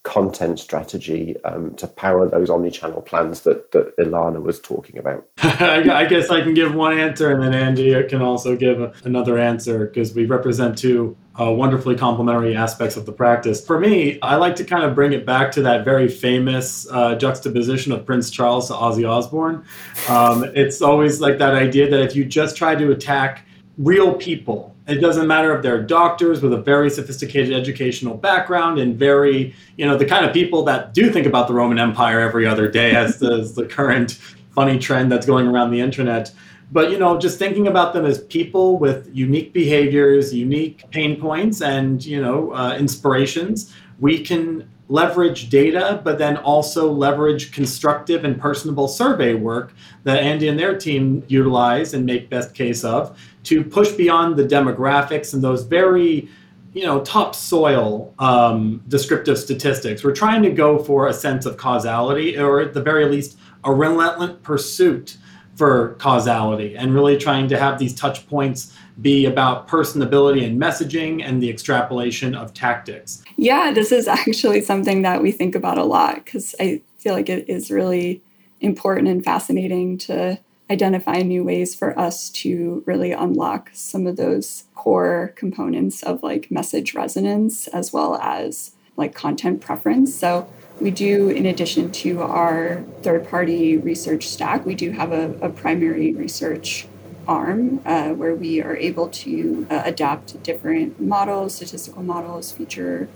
content 0.06 0.60
strategy 0.60 1.34
um, 1.44 1.74
to 1.74 1.86
power 1.88 2.28
those 2.28 2.48
omni-channel 2.48 3.02
plans 3.02 3.40
that, 3.40 3.72
that 3.72 3.94
Ilana 3.96 4.40
was 4.40 4.60
talking 4.60 4.98
about? 4.98 5.26
I 5.38 6.04
guess 6.04 6.30
I 6.30 6.42
can 6.42 6.54
give 6.54 6.74
one 6.74 6.96
answer, 6.96 7.32
and 7.32 7.42
then 7.42 7.52
Andi 7.52 8.08
can 8.08 8.22
also 8.22 8.56
give 8.56 8.80
another 9.04 9.36
answer 9.36 9.86
because 9.86 10.14
we 10.14 10.24
represent 10.24 10.78
two 10.78 11.16
uh, 11.40 11.50
wonderfully 11.50 11.96
complementary 11.96 12.54
aspects 12.54 12.96
of 12.96 13.04
the 13.04 13.12
practice. 13.12 13.66
For 13.66 13.80
me, 13.80 14.20
I 14.22 14.36
like 14.36 14.54
to 14.56 14.64
kind 14.64 14.84
of 14.84 14.94
bring 14.94 15.12
it 15.12 15.26
back 15.26 15.50
to 15.52 15.62
that 15.62 15.84
very 15.84 16.08
famous 16.08 16.86
uh, 16.90 17.16
juxtaposition 17.16 17.90
of 17.90 18.06
Prince 18.06 18.30
Charles 18.30 18.68
to 18.68 18.74
Ozzy 18.74 19.08
Osbourne. 19.08 19.64
Um, 20.08 20.44
it's 20.54 20.80
always 20.80 21.20
like 21.20 21.38
that 21.38 21.54
idea 21.54 21.90
that 21.90 22.00
if 22.00 22.14
you 22.14 22.24
just 22.24 22.56
try 22.56 22.76
to 22.76 22.92
attack 22.92 23.45
real 23.78 24.14
people. 24.14 24.74
It 24.86 25.00
doesn't 25.00 25.26
matter 25.26 25.54
if 25.54 25.62
they're 25.62 25.82
doctors 25.82 26.40
with 26.40 26.52
a 26.52 26.58
very 26.58 26.90
sophisticated 26.90 27.52
educational 27.52 28.16
background 28.16 28.78
and 28.78 28.96
very, 28.96 29.54
you 29.76 29.84
know, 29.84 29.96
the 29.98 30.04
kind 30.04 30.24
of 30.24 30.32
people 30.32 30.62
that 30.64 30.94
do 30.94 31.10
think 31.10 31.26
about 31.26 31.48
the 31.48 31.54
Roman 31.54 31.78
Empire 31.78 32.20
every 32.20 32.46
other 32.46 32.68
day 32.68 32.94
as 32.94 33.18
the, 33.20 33.32
as 33.32 33.54
the 33.54 33.64
current 33.64 34.12
funny 34.54 34.78
trend 34.78 35.10
that's 35.10 35.26
going 35.26 35.46
around 35.46 35.70
the 35.70 35.80
internet. 35.80 36.32
But, 36.72 36.90
you 36.90 36.98
know, 36.98 37.18
just 37.18 37.38
thinking 37.38 37.68
about 37.68 37.92
them 37.92 38.04
as 38.04 38.24
people 38.24 38.78
with 38.78 39.08
unique 39.12 39.52
behaviors, 39.52 40.34
unique 40.34 40.88
pain 40.90 41.20
points, 41.20 41.62
and, 41.62 42.04
you 42.04 42.20
know, 42.20 42.52
uh, 42.52 42.76
inspirations, 42.76 43.72
we 44.00 44.20
can 44.24 44.68
leverage 44.88 45.48
data, 45.48 46.00
but 46.04 46.18
then 46.18 46.36
also 46.38 46.90
leverage 46.90 47.52
constructive 47.52 48.24
and 48.24 48.40
personable 48.40 48.86
survey 48.86 49.34
work 49.34 49.74
that 50.04 50.22
Andi 50.22 50.48
and 50.48 50.58
their 50.58 50.76
team 50.76 51.24
utilize 51.26 51.92
and 51.94 52.06
make 52.06 52.30
best 52.30 52.54
case 52.54 52.84
of 52.84 53.18
to 53.44 53.64
push 53.64 53.92
beyond 53.92 54.36
the 54.36 54.44
demographics 54.44 55.34
and 55.34 55.42
those 55.42 55.64
very 55.64 56.28
you 56.72 56.84
know 56.84 57.00
topsoil 57.00 58.14
um, 58.18 58.82
descriptive 58.88 59.38
statistics. 59.38 60.04
We're 60.04 60.14
trying 60.14 60.42
to 60.42 60.50
go 60.50 60.78
for 60.78 61.08
a 61.08 61.12
sense 61.12 61.46
of 61.46 61.56
causality 61.56 62.38
or 62.38 62.60
at 62.60 62.74
the 62.74 62.82
very 62.82 63.06
least 63.06 63.38
a 63.64 63.72
relentless 63.72 64.36
pursuit 64.42 65.16
for 65.56 65.94
causality 65.94 66.76
and 66.76 66.94
really 66.94 67.16
trying 67.16 67.48
to 67.48 67.58
have 67.58 67.78
these 67.78 67.94
touch 67.94 68.26
points 68.28 68.76
be 69.00 69.26
about 69.26 69.66
personability 69.68 70.46
and 70.46 70.60
messaging 70.60 71.22
and 71.22 71.42
the 71.42 71.50
extrapolation 71.50 72.34
of 72.34 72.54
tactics 72.54 73.22
yeah 73.36 73.72
this 73.72 73.90
is 73.90 74.06
actually 74.20 74.60
something 74.60 75.02
that 75.02 75.22
we 75.22 75.32
think 75.32 75.54
about 75.54 75.78
a 75.78 75.84
lot 75.84 76.24
because 76.24 76.54
i 76.60 76.80
feel 76.98 77.14
like 77.14 77.28
it 77.28 77.48
is 77.48 77.70
really 77.70 78.22
important 78.60 79.08
and 79.08 79.24
fascinating 79.24 79.98
to 79.98 80.38
identify 80.70 81.22
new 81.22 81.44
ways 81.44 81.74
for 81.74 81.98
us 81.98 82.28
to 82.30 82.82
really 82.86 83.12
unlock 83.12 83.70
some 83.72 84.06
of 84.06 84.16
those 84.16 84.64
core 84.74 85.32
components 85.36 86.02
of 86.02 86.22
like 86.22 86.50
message 86.50 86.94
resonance 86.94 87.68
as 87.68 87.92
well 87.92 88.16
as 88.16 88.72
like 88.96 89.14
content 89.14 89.60
preference. 89.60 90.14
So 90.14 90.48
We 90.80 90.90
do, 90.90 91.30
in 91.30 91.46
addition 91.46 91.90
to 91.92 92.20
our 92.20 92.84
third 93.02 93.28
party 93.28 93.78
research 93.78 94.28
stack, 94.28 94.66
we 94.66 94.74
do 94.74 94.90
have 94.90 95.10
a, 95.10 95.32
a 95.40 95.48
primary 95.48 96.12
research 96.12 96.86
arm 97.26 97.80
uh, 97.86 98.10
where 98.10 98.34
we 98.34 98.62
are 98.62 98.76
able 98.76 99.08
to 99.08 99.66
uh, 99.70 99.82
adapt 99.84 100.42
different 100.42 101.00
models, 101.00 101.56
statistical 101.56 102.02
models, 102.02 102.52
feature 102.52 103.08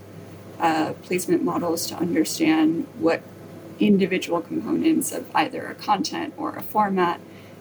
uh, 0.58 0.94
placement 1.02 1.42
models 1.42 1.86
to 1.86 1.94
understand 1.96 2.86
what 2.98 3.22
individual 3.78 4.40
components 4.40 5.12
of 5.12 5.26
either 5.34 5.66
a 5.66 5.74
content 5.74 6.32
or 6.36 6.54
a 6.56 6.62
format 6.62 7.20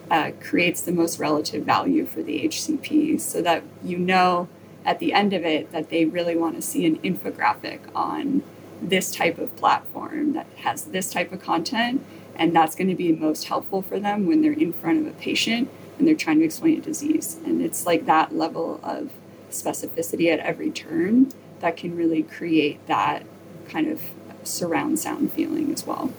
uh, 0.09 0.31
creates 0.41 0.81
the 0.81 0.91
most 0.91 1.19
relative 1.19 1.63
value 1.63 2.05
for 2.05 2.23
the 2.23 2.43
HCP 2.45 3.19
so 3.19 3.41
that 3.41 3.63
you 3.83 3.97
know 3.97 4.47
at 4.85 4.99
the 4.99 5.13
end 5.13 5.33
of 5.33 5.43
it 5.43 5.71
that 5.71 5.89
they 5.89 6.05
really 6.05 6.35
want 6.35 6.55
to 6.55 6.61
see 6.61 6.85
an 6.85 6.97
infographic 6.99 7.79
on 7.93 8.43
this 8.81 9.11
type 9.11 9.37
of 9.37 9.55
platform 9.55 10.33
that 10.33 10.47
has 10.57 10.85
this 10.85 11.11
type 11.11 11.31
of 11.31 11.41
content 11.41 12.05
and 12.35 12.55
that's 12.55 12.75
going 12.75 12.87
to 12.87 12.95
be 12.95 13.11
most 13.11 13.45
helpful 13.45 13.81
for 13.81 13.99
them 13.99 14.25
when 14.25 14.41
they're 14.41 14.53
in 14.53 14.71
front 14.71 14.99
of 14.99 15.07
a 15.07 15.15
patient 15.19 15.69
and 15.97 16.07
they're 16.07 16.15
trying 16.15 16.39
to 16.39 16.45
explain 16.45 16.77
a 16.77 16.81
disease. 16.81 17.37
And 17.45 17.61
it's 17.61 17.85
like 17.85 18.05
that 18.05 18.33
level 18.33 18.79
of 18.81 19.11
specificity 19.51 20.31
at 20.31 20.39
every 20.39 20.71
turn 20.71 21.31
that 21.59 21.75
can 21.75 21.95
really 21.95 22.23
create 22.23 22.85
that 22.87 23.25
kind 23.67 23.87
of 23.87 24.01
surround 24.43 24.99
sound 24.99 25.33
feeling 25.33 25.71
as 25.73 25.85
well. 25.85 26.11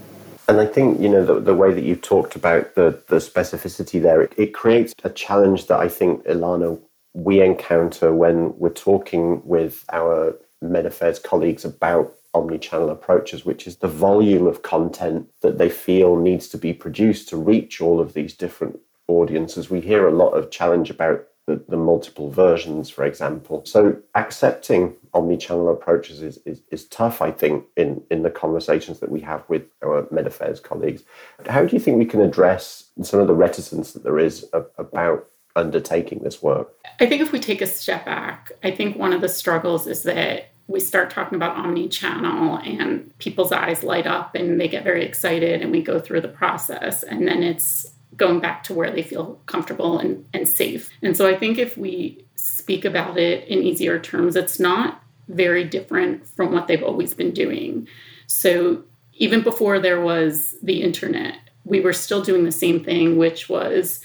And 0.47 0.61
I 0.61 0.67
think, 0.67 1.00
you 1.00 1.09
know, 1.09 1.25
the, 1.25 1.40
the 1.40 1.55
way 1.55 1.73
that 1.73 1.85
you've 1.85 2.02
talked 2.02 2.37
about 2.37 2.75
the, 2.75 3.02
the 3.07 3.17
specificity 3.17 4.02
there, 4.02 4.21
it, 4.21 4.33
it 4.37 4.52
creates 4.52 4.93
a 5.05 5.11
challenge 5.11 5.69
that 5.69 5.79
I 5.79 5.88
think, 5.88 6.25
Ilana, 6.25 6.79
we 7.14 7.40
encounter 7.40 8.12
when 8.12 8.57
we're 8.59 8.71
talking 8.71 9.43
with 9.45 9.85
our 9.93 10.37
med 10.61 10.87
affairs 10.87 11.19
colleagues 11.19 11.64
about 11.64 12.14
omni-channel 12.35 12.91
approaches, 12.91 13.45
which 13.45 13.67
is 13.67 13.77
the 13.77 13.89
volume 13.89 14.47
of 14.47 14.63
content 14.63 15.29
that 15.43 15.59
they 15.59 15.69
feel 15.69 16.17
needs 16.17 16.49
to 16.49 16.59
be 16.59 16.73
produced 16.73 17.29
to 17.29 17.37
reach 17.37 17.81
all 17.81 18.01
of 18.01 18.15
these 18.15 18.35
different 18.35 18.79
audiences. 19.09 19.71
We 19.71 19.81
hear 19.81 20.07
a 20.07 20.13
lot 20.13 20.31
of 20.31 20.51
challenge 20.51 20.91
about 20.91 21.27
the, 21.47 21.63
the 21.69 21.77
multiple 21.77 22.31
versions, 22.31 22.91
for 22.91 23.05
example. 23.05 23.65
So 23.65 23.97
accepting 24.15 24.95
omni-channel 25.13 25.69
approaches 25.69 26.23
is, 26.23 26.39
is, 26.47 26.63
is 26.71 26.85
tough, 26.87 27.21
I 27.21 27.33
think, 27.33 27.65
in, 27.77 28.03
in 28.11 28.23
the 28.23 28.31
conversations 28.31 29.01
that 29.01 29.11
we 29.11 29.21
have 29.23 29.43
with 29.49 29.63
our 29.83 30.07
med 30.13 30.27
affairs 30.27 30.61
colleagues. 30.61 31.03
How 31.47 31.65
do 31.65 31.75
you 31.75 31.81
think 31.81 31.99
we 31.99 32.05
can 32.05 32.21
address 32.21 32.91
some 33.03 33.19
of 33.19 33.27
the 33.27 33.35
reticence 33.35 33.93
that 33.93 34.05
there 34.05 34.19
is 34.19 34.47
about 34.79 35.27
undertaking 35.57 36.21
this 36.21 36.41
work? 36.41 36.73
I 37.01 37.07
think 37.07 37.23
if 37.23 37.33
we 37.33 37.41
take 37.41 37.61
a 37.61 37.67
step 37.67 38.05
back, 38.05 38.53
I 38.63 38.71
think 38.71 38.97
one 38.97 39.13
of 39.13 39.21
the 39.21 39.29
struggles 39.29 39.89
is 39.89 40.05
that 40.05 40.53
we 40.71 40.79
start 40.79 41.11
talking 41.11 41.35
about 41.35 41.57
omni-channel 41.57 42.59
and 42.59 43.19
people's 43.19 43.50
eyes 43.50 43.83
light 43.83 44.07
up 44.07 44.37
and 44.37 44.61
they 44.61 44.69
get 44.69 44.85
very 44.85 45.05
excited 45.05 45.61
and 45.61 45.73
we 45.73 45.83
go 45.83 45.99
through 45.99 46.21
the 46.21 46.29
process 46.29 47.03
and 47.03 47.27
then 47.27 47.43
it's 47.43 47.93
going 48.17 48.39
back 48.39 48.62
to 48.62 48.73
where 48.73 48.93
they 48.93 49.03
feel 49.03 49.41
comfortable 49.47 49.99
and, 49.99 50.25
and 50.33 50.47
safe. 50.47 50.89
And 51.03 51.17
so 51.17 51.29
I 51.29 51.37
think 51.37 51.59
if 51.59 51.77
we 51.77 52.25
speak 52.37 52.85
about 52.85 53.19
it 53.19 53.49
in 53.49 53.65
easier 53.65 53.99
terms, 53.99 54.37
it's 54.37 54.61
not 54.61 55.03
very 55.27 55.65
different 55.65 56.25
from 56.25 56.53
what 56.53 56.69
they've 56.69 56.83
always 56.83 57.15
been 57.15 57.33
doing. 57.33 57.89
So 58.29 58.85
even 59.15 59.43
before 59.43 59.81
there 59.81 60.00
was 60.00 60.55
the 60.62 60.83
internet, 60.83 61.35
we 61.65 61.81
were 61.81 61.93
still 61.93 62.23
doing 62.23 62.45
the 62.45 62.53
same 62.53 62.85
thing, 62.85 63.17
which 63.17 63.49
was 63.49 64.05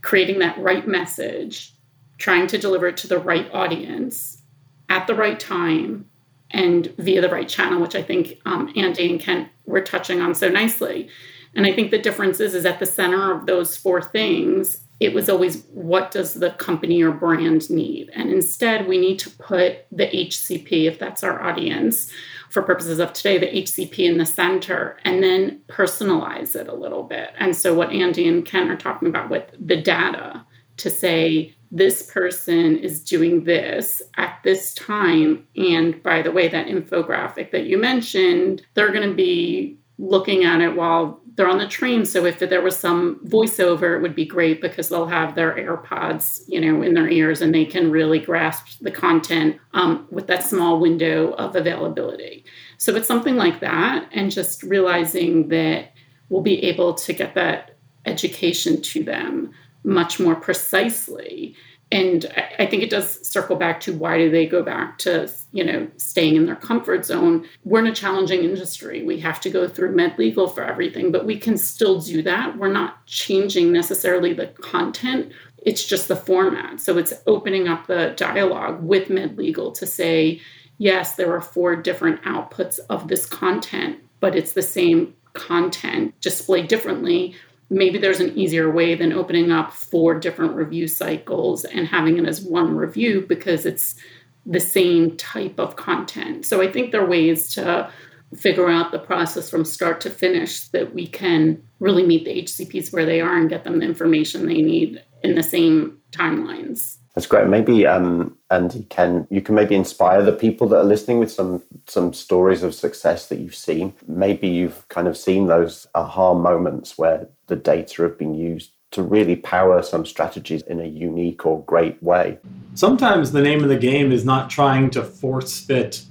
creating 0.00 0.38
that 0.38 0.58
right 0.58 0.88
message, 0.88 1.74
trying 2.16 2.46
to 2.46 2.56
deliver 2.56 2.86
it 2.86 2.96
to 2.98 3.08
the 3.08 3.18
right 3.18 3.52
audience 3.52 4.40
at 4.88 5.06
the 5.06 5.14
right 5.14 5.38
time 5.38 6.08
and 6.50 6.92
via 6.98 7.20
the 7.20 7.28
right 7.28 7.48
channel, 7.48 7.80
which 7.80 7.94
I 7.94 8.02
think 8.02 8.40
um, 8.44 8.72
Andi 8.74 9.10
and 9.10 9.20
Kent 9.20 9.48
were 9.64 9.80
touching 9.80 10.20
on 10.20 10.34
so 10.34 10.48
nicely. 10.48 11.08
And 11.54 11.66
I 11.66 11.72
think 11.72 11.90
the 11.90 11.98
difference 11.98 12.38
is, 12.38 12.54
is 12.54 12.66
at 12.66 12.78
the 12.78 12.86
center 12.86 13.32
of 13.32 13.46
those 13.46 13.76
four 13.76 14.02
things, 14.02 14.82
it 15.00 15.12
was 15.12 15.28
always 15.28 15.64
what 15.72 16.10
does 16.10 16.34
the 16.34 16.50
company 16.52 17.02
or 17.02 17.10
brand 17.10 17.68
need? 17.68 18.10
And 18.14 18.30
instead, 18.30 18.86
we 18.86 18.98
need 18.98 19.18
to 19.20 19.30
put 19.30 19.86
the 19.90 20.06
HCP, 20.06 20.84
if 20.84 20.98
that's 20.98 21.22
our 21.22 21.42
audience, 21.42 22.10
for 22.50 22.62
purposes 22.62 22.98
of 22.98 23.12
today, 23.12 23.38
the 23.38 23.62
HCP 23.62 23.98
in 23.98 24.16
the 24.16 24.24
center, 24.24 24.98
and 25.04 25.22
then 25.22 25.60
personalize 25.68 26.56
it 26.56 26.68
a 26.68 26.74
little 26.74 27.02
bit. 27.02 27.30
And 27.38 27.54
so, 27.54 27.74
what 27.74 27.90
Andi 27.90 28.26
and 28.26 28.46
Ken 28.46 28.70
are 28.70 28.76
talking 28.76 29.08
about 29.08 29.28
with 29.28 29.44
the 29.58 29.76
data 29.76 30.45
to 30.78 30.90
say, 30.90 31.54
this 31.70 32.10
person 32.10 32.76
is 32.78 33.02
doing 33.02 33.44
this 33.44 34.00
at 34.16 34.38
this 34.44 34.72
time. 34.74 35.46
And 35.56 36.02
by 36.02 36.22
the 36.22 36.30
way, 36.30 36.48
that 36.48 36.68
infographic 36.68 37.50
that 37.50 37.64
you 37.64 37.78
mentioned, 37.78 38.62
they're 38.74 38.92
going 38.92 39.08
to 39.08 39.14
be 39.14 39.78
looking 39.98 40.44
at 40.44 40.60
it 40.60 40.76
while 40.76 41.20
they're 41.34 41.48
on 41.48 41.58
the 41.58 41.66
train. 41.66 42.06
So 42.06 42.24
if 42.24 42.38
there 42.38 42.62
was 42.62 42.78
some 42.78 43.20
voiceover, 43.26 43.96
it 43.96 44.02
would 44.02 44.14
be 44.14 44.24
great 44.24 44.60
because 44.60 44.88
they'll 44.88 45.06
have 45.06 45.34
their 45.34 45.54
AirPods, 45.54 46.42
you 46.48 46.60
know, 46.60 46.82
in 46.82 46.94
their 46.94 47.08
ears 47.08 47.42
and 47.42 47.54
they 47.54 47.64
can 47.64 47.90
really 47.90 48.18
grasp 48.18 48.78
the 48.80 48.90
content 48.90 49.58
um, 49.74 50.06
with 50.10 50.26
that 50.28 50.44
small 50.44 50.80
window 50.80 51.32
of 51.32 51.56
availability. 51.56 52.44
So 52.78 52.94
it's 52.94 53.08
something 53.08 53.36
like 53.36 53.60
that, 53.60 54.08
and 54.12 54.30
just 54.30 54.62
realizing 54.62 55.48
that 55.48 55.92
we'll 56.28 56.42
be 56.42 56.64
able 56.64 56.94
to 56.94 57.12
get 57.12 57.34
that 57.34 57.76
education 58.06 58.80
to 58.80 59.02
them 59.02 59.52
much 59.86 60.20
more 60.20 60.34
precisely 60.34 61.56
and 61.92 62.26
I 62.58 62.66
think 62.66 62.82
it 62.82 62.90
does 62.90 63.26
circle 63.26 63.54
back 63.54 63.78
to 63.80 63.92
why 63.92 64.18
do 64.18 64.28
they 64.28 64.46
go 64.46 64.62
back 64.62 64.98
to 64.98 65.30
you 65.52 65.64
know 65.64 65.88
staying 65.96 66.34
in 66.34 66.46
their 66.46 66.56
comfort 66.56 67.04
zone? 67.04 67.46
We're 67.64 67.78
in 67.80 67.86
a 67.86 67.94
challenging 67.94 68.42
industry. 68.42 69.04
We 69.04 69.20
have 69.20 69.40
to 69.42 69.50
go 69.50 69.68
through 69.68 69.94
med 69.94 70.18
legal 70.18 70.48
for 70.48 70.64
everything, 70.64 71.12
but 71.12 71.26
we 71.26 71.38
can 71.38 71.56
still 71.56 72.00
do 72.00 72.22
that. 72.22 72.58
We're 72.58 72.72
not 72.72 73.06
changing 73.06 73.72
necessarily 73.72 74.32
the 74.32 74.48
content. 74.48 75.32
It's 75.58 75.84
just 75.84 76.08
the 76.08 76.16
format. 76.16 76.80
So 76.80 76.98
it's 76.98 77.12
opening 77.26 77.68
up 77.68 77.86
the 77.86 78.14
dialogue 78.16 78.82
with 78.82 79.08
med 79.08 79.38
legal 79.38 79.70
to 79.72 79.86
say, 79.86 80.40
yes, 80.78 81.14
there 81.14 81.32
are 81.32 81.40
four 81.40 81.76
different 81.76 82.20
outputs 82.22 82.80
of 82.90 83.06
this 83.06 83.26
content, 83.26 84.00
but 84.18 84.34
it's 84.34 84.52
the 84.52 84.62
same 84.62 85.14
content 85.34 86.18
displayed 86.20 86.66
differently 86.66 87.36
maybe 87.70 87.98
there's 87.98 88.20
an 88.20 88.36
easier 88.38 88.70
way 88.70 88.94
than 88.94 89.12
opening 89.12 89.50
up 89.50 89.72
four 89.72 90.18
different 90.18 90.54
review 90.54 90.86
cycles 90.86 91.64
and 91.64 91.86
having 91.86 92.18
it 92.18 92.26
as 92.26 92.40
one 92.40 92.76
review 92.76 93.24
because 93.28 93.66
it's 93.66 93.96
the 94.44 94.60
same 94.60 95.16
type 95.16 95.58
of 95.58 95.76
content. 95.76 96.46
So 96.46 96.62
I 96.62 96.70
think 96.70 96.92
there 96.92 97.02
are 97.02 97.08
ways 97.08 97.52
to 97.54 97.90
figure 98.36 98.68
out 98.68 98.92
the 98.92 98.98
process 98.98 99.50
from 99.50 99.64
start 99.64 100.00
to 100.00 100.10
finish 100.10 100.68
that 100.68 100.94
we 100.94 101.06
can 101.06 101.62
really 101.80 102.04
meet 102.04 102.24
the 102.24 102.42
HCPs 102.42 102.92
where 102.92 103.06
they 103.06 103.20
are 103.20 103.36
and 103.36 103.48
get 103.48 103.64
them 103.64 103.78
the 103.78 103.86
information 103.86 104.46
they 104.46 104.62
need 104.62 105.02
in 105.22 105.34
the 105.34 105.42
same 105.42 105.98
timelines. 106.12 106.96
That's 107.14 107.26
great. 107.26 107.48
Maybe 107.48 107.86
um, 107.86 108.36
Andi, 108.50 108.88
can 108.90 109.26
you 109.30 109.40
can 109.40 109.54
maybe 109.54 109.74
inspire 109.74 110.22
the 110.22 110.32
people 110.32 110.68
that 110.68 110.76
are 110.76 110.84
listening 110.84 111.18
with 111.18 111.32
some 111.32 111.62
some 111.86 112.12
stories 112.12 112.62
of 112.62 112.74
success 112.74 113.28
that 113.28 113.38
you've 113.38 113.54
seen. 113.54 113.94
Maybe 114.06 114.48
you've 114.48 114.86
kind 114.90 115.08
of 115.08 115.16
seen 115.16 115.46
those 115.46 115.86
aha 115.94 116.34
moments 116.34 116.98
where 116.98 117.26
the 117.46 117.56
data 117.56 118.02
have 118.02 118.18
been 118.18 118.34
used 118.34 118.72
to 118.92 119.02
really 119.02 119.36
power 119.36 119.82
some 119.82 120.06
strategies 120.06 120.62
in 120.62 120.80
a 120.80 120.84
unique 120.86 121.44
or 121.44 121.62
great 121.64 122.00
way. 122.02 122.38
Sometimes 122.74 123.32
the 123.32 123.42
name 123.42 123.62
of 123.62 123.68
the 123.68 123.76
game 123.76 124.12
is 124.12 124.24
not 124.24 124.48
trying 124.48 124.90
to 124.90 125.02
force 125.02 125.60
fit 125.60 126.02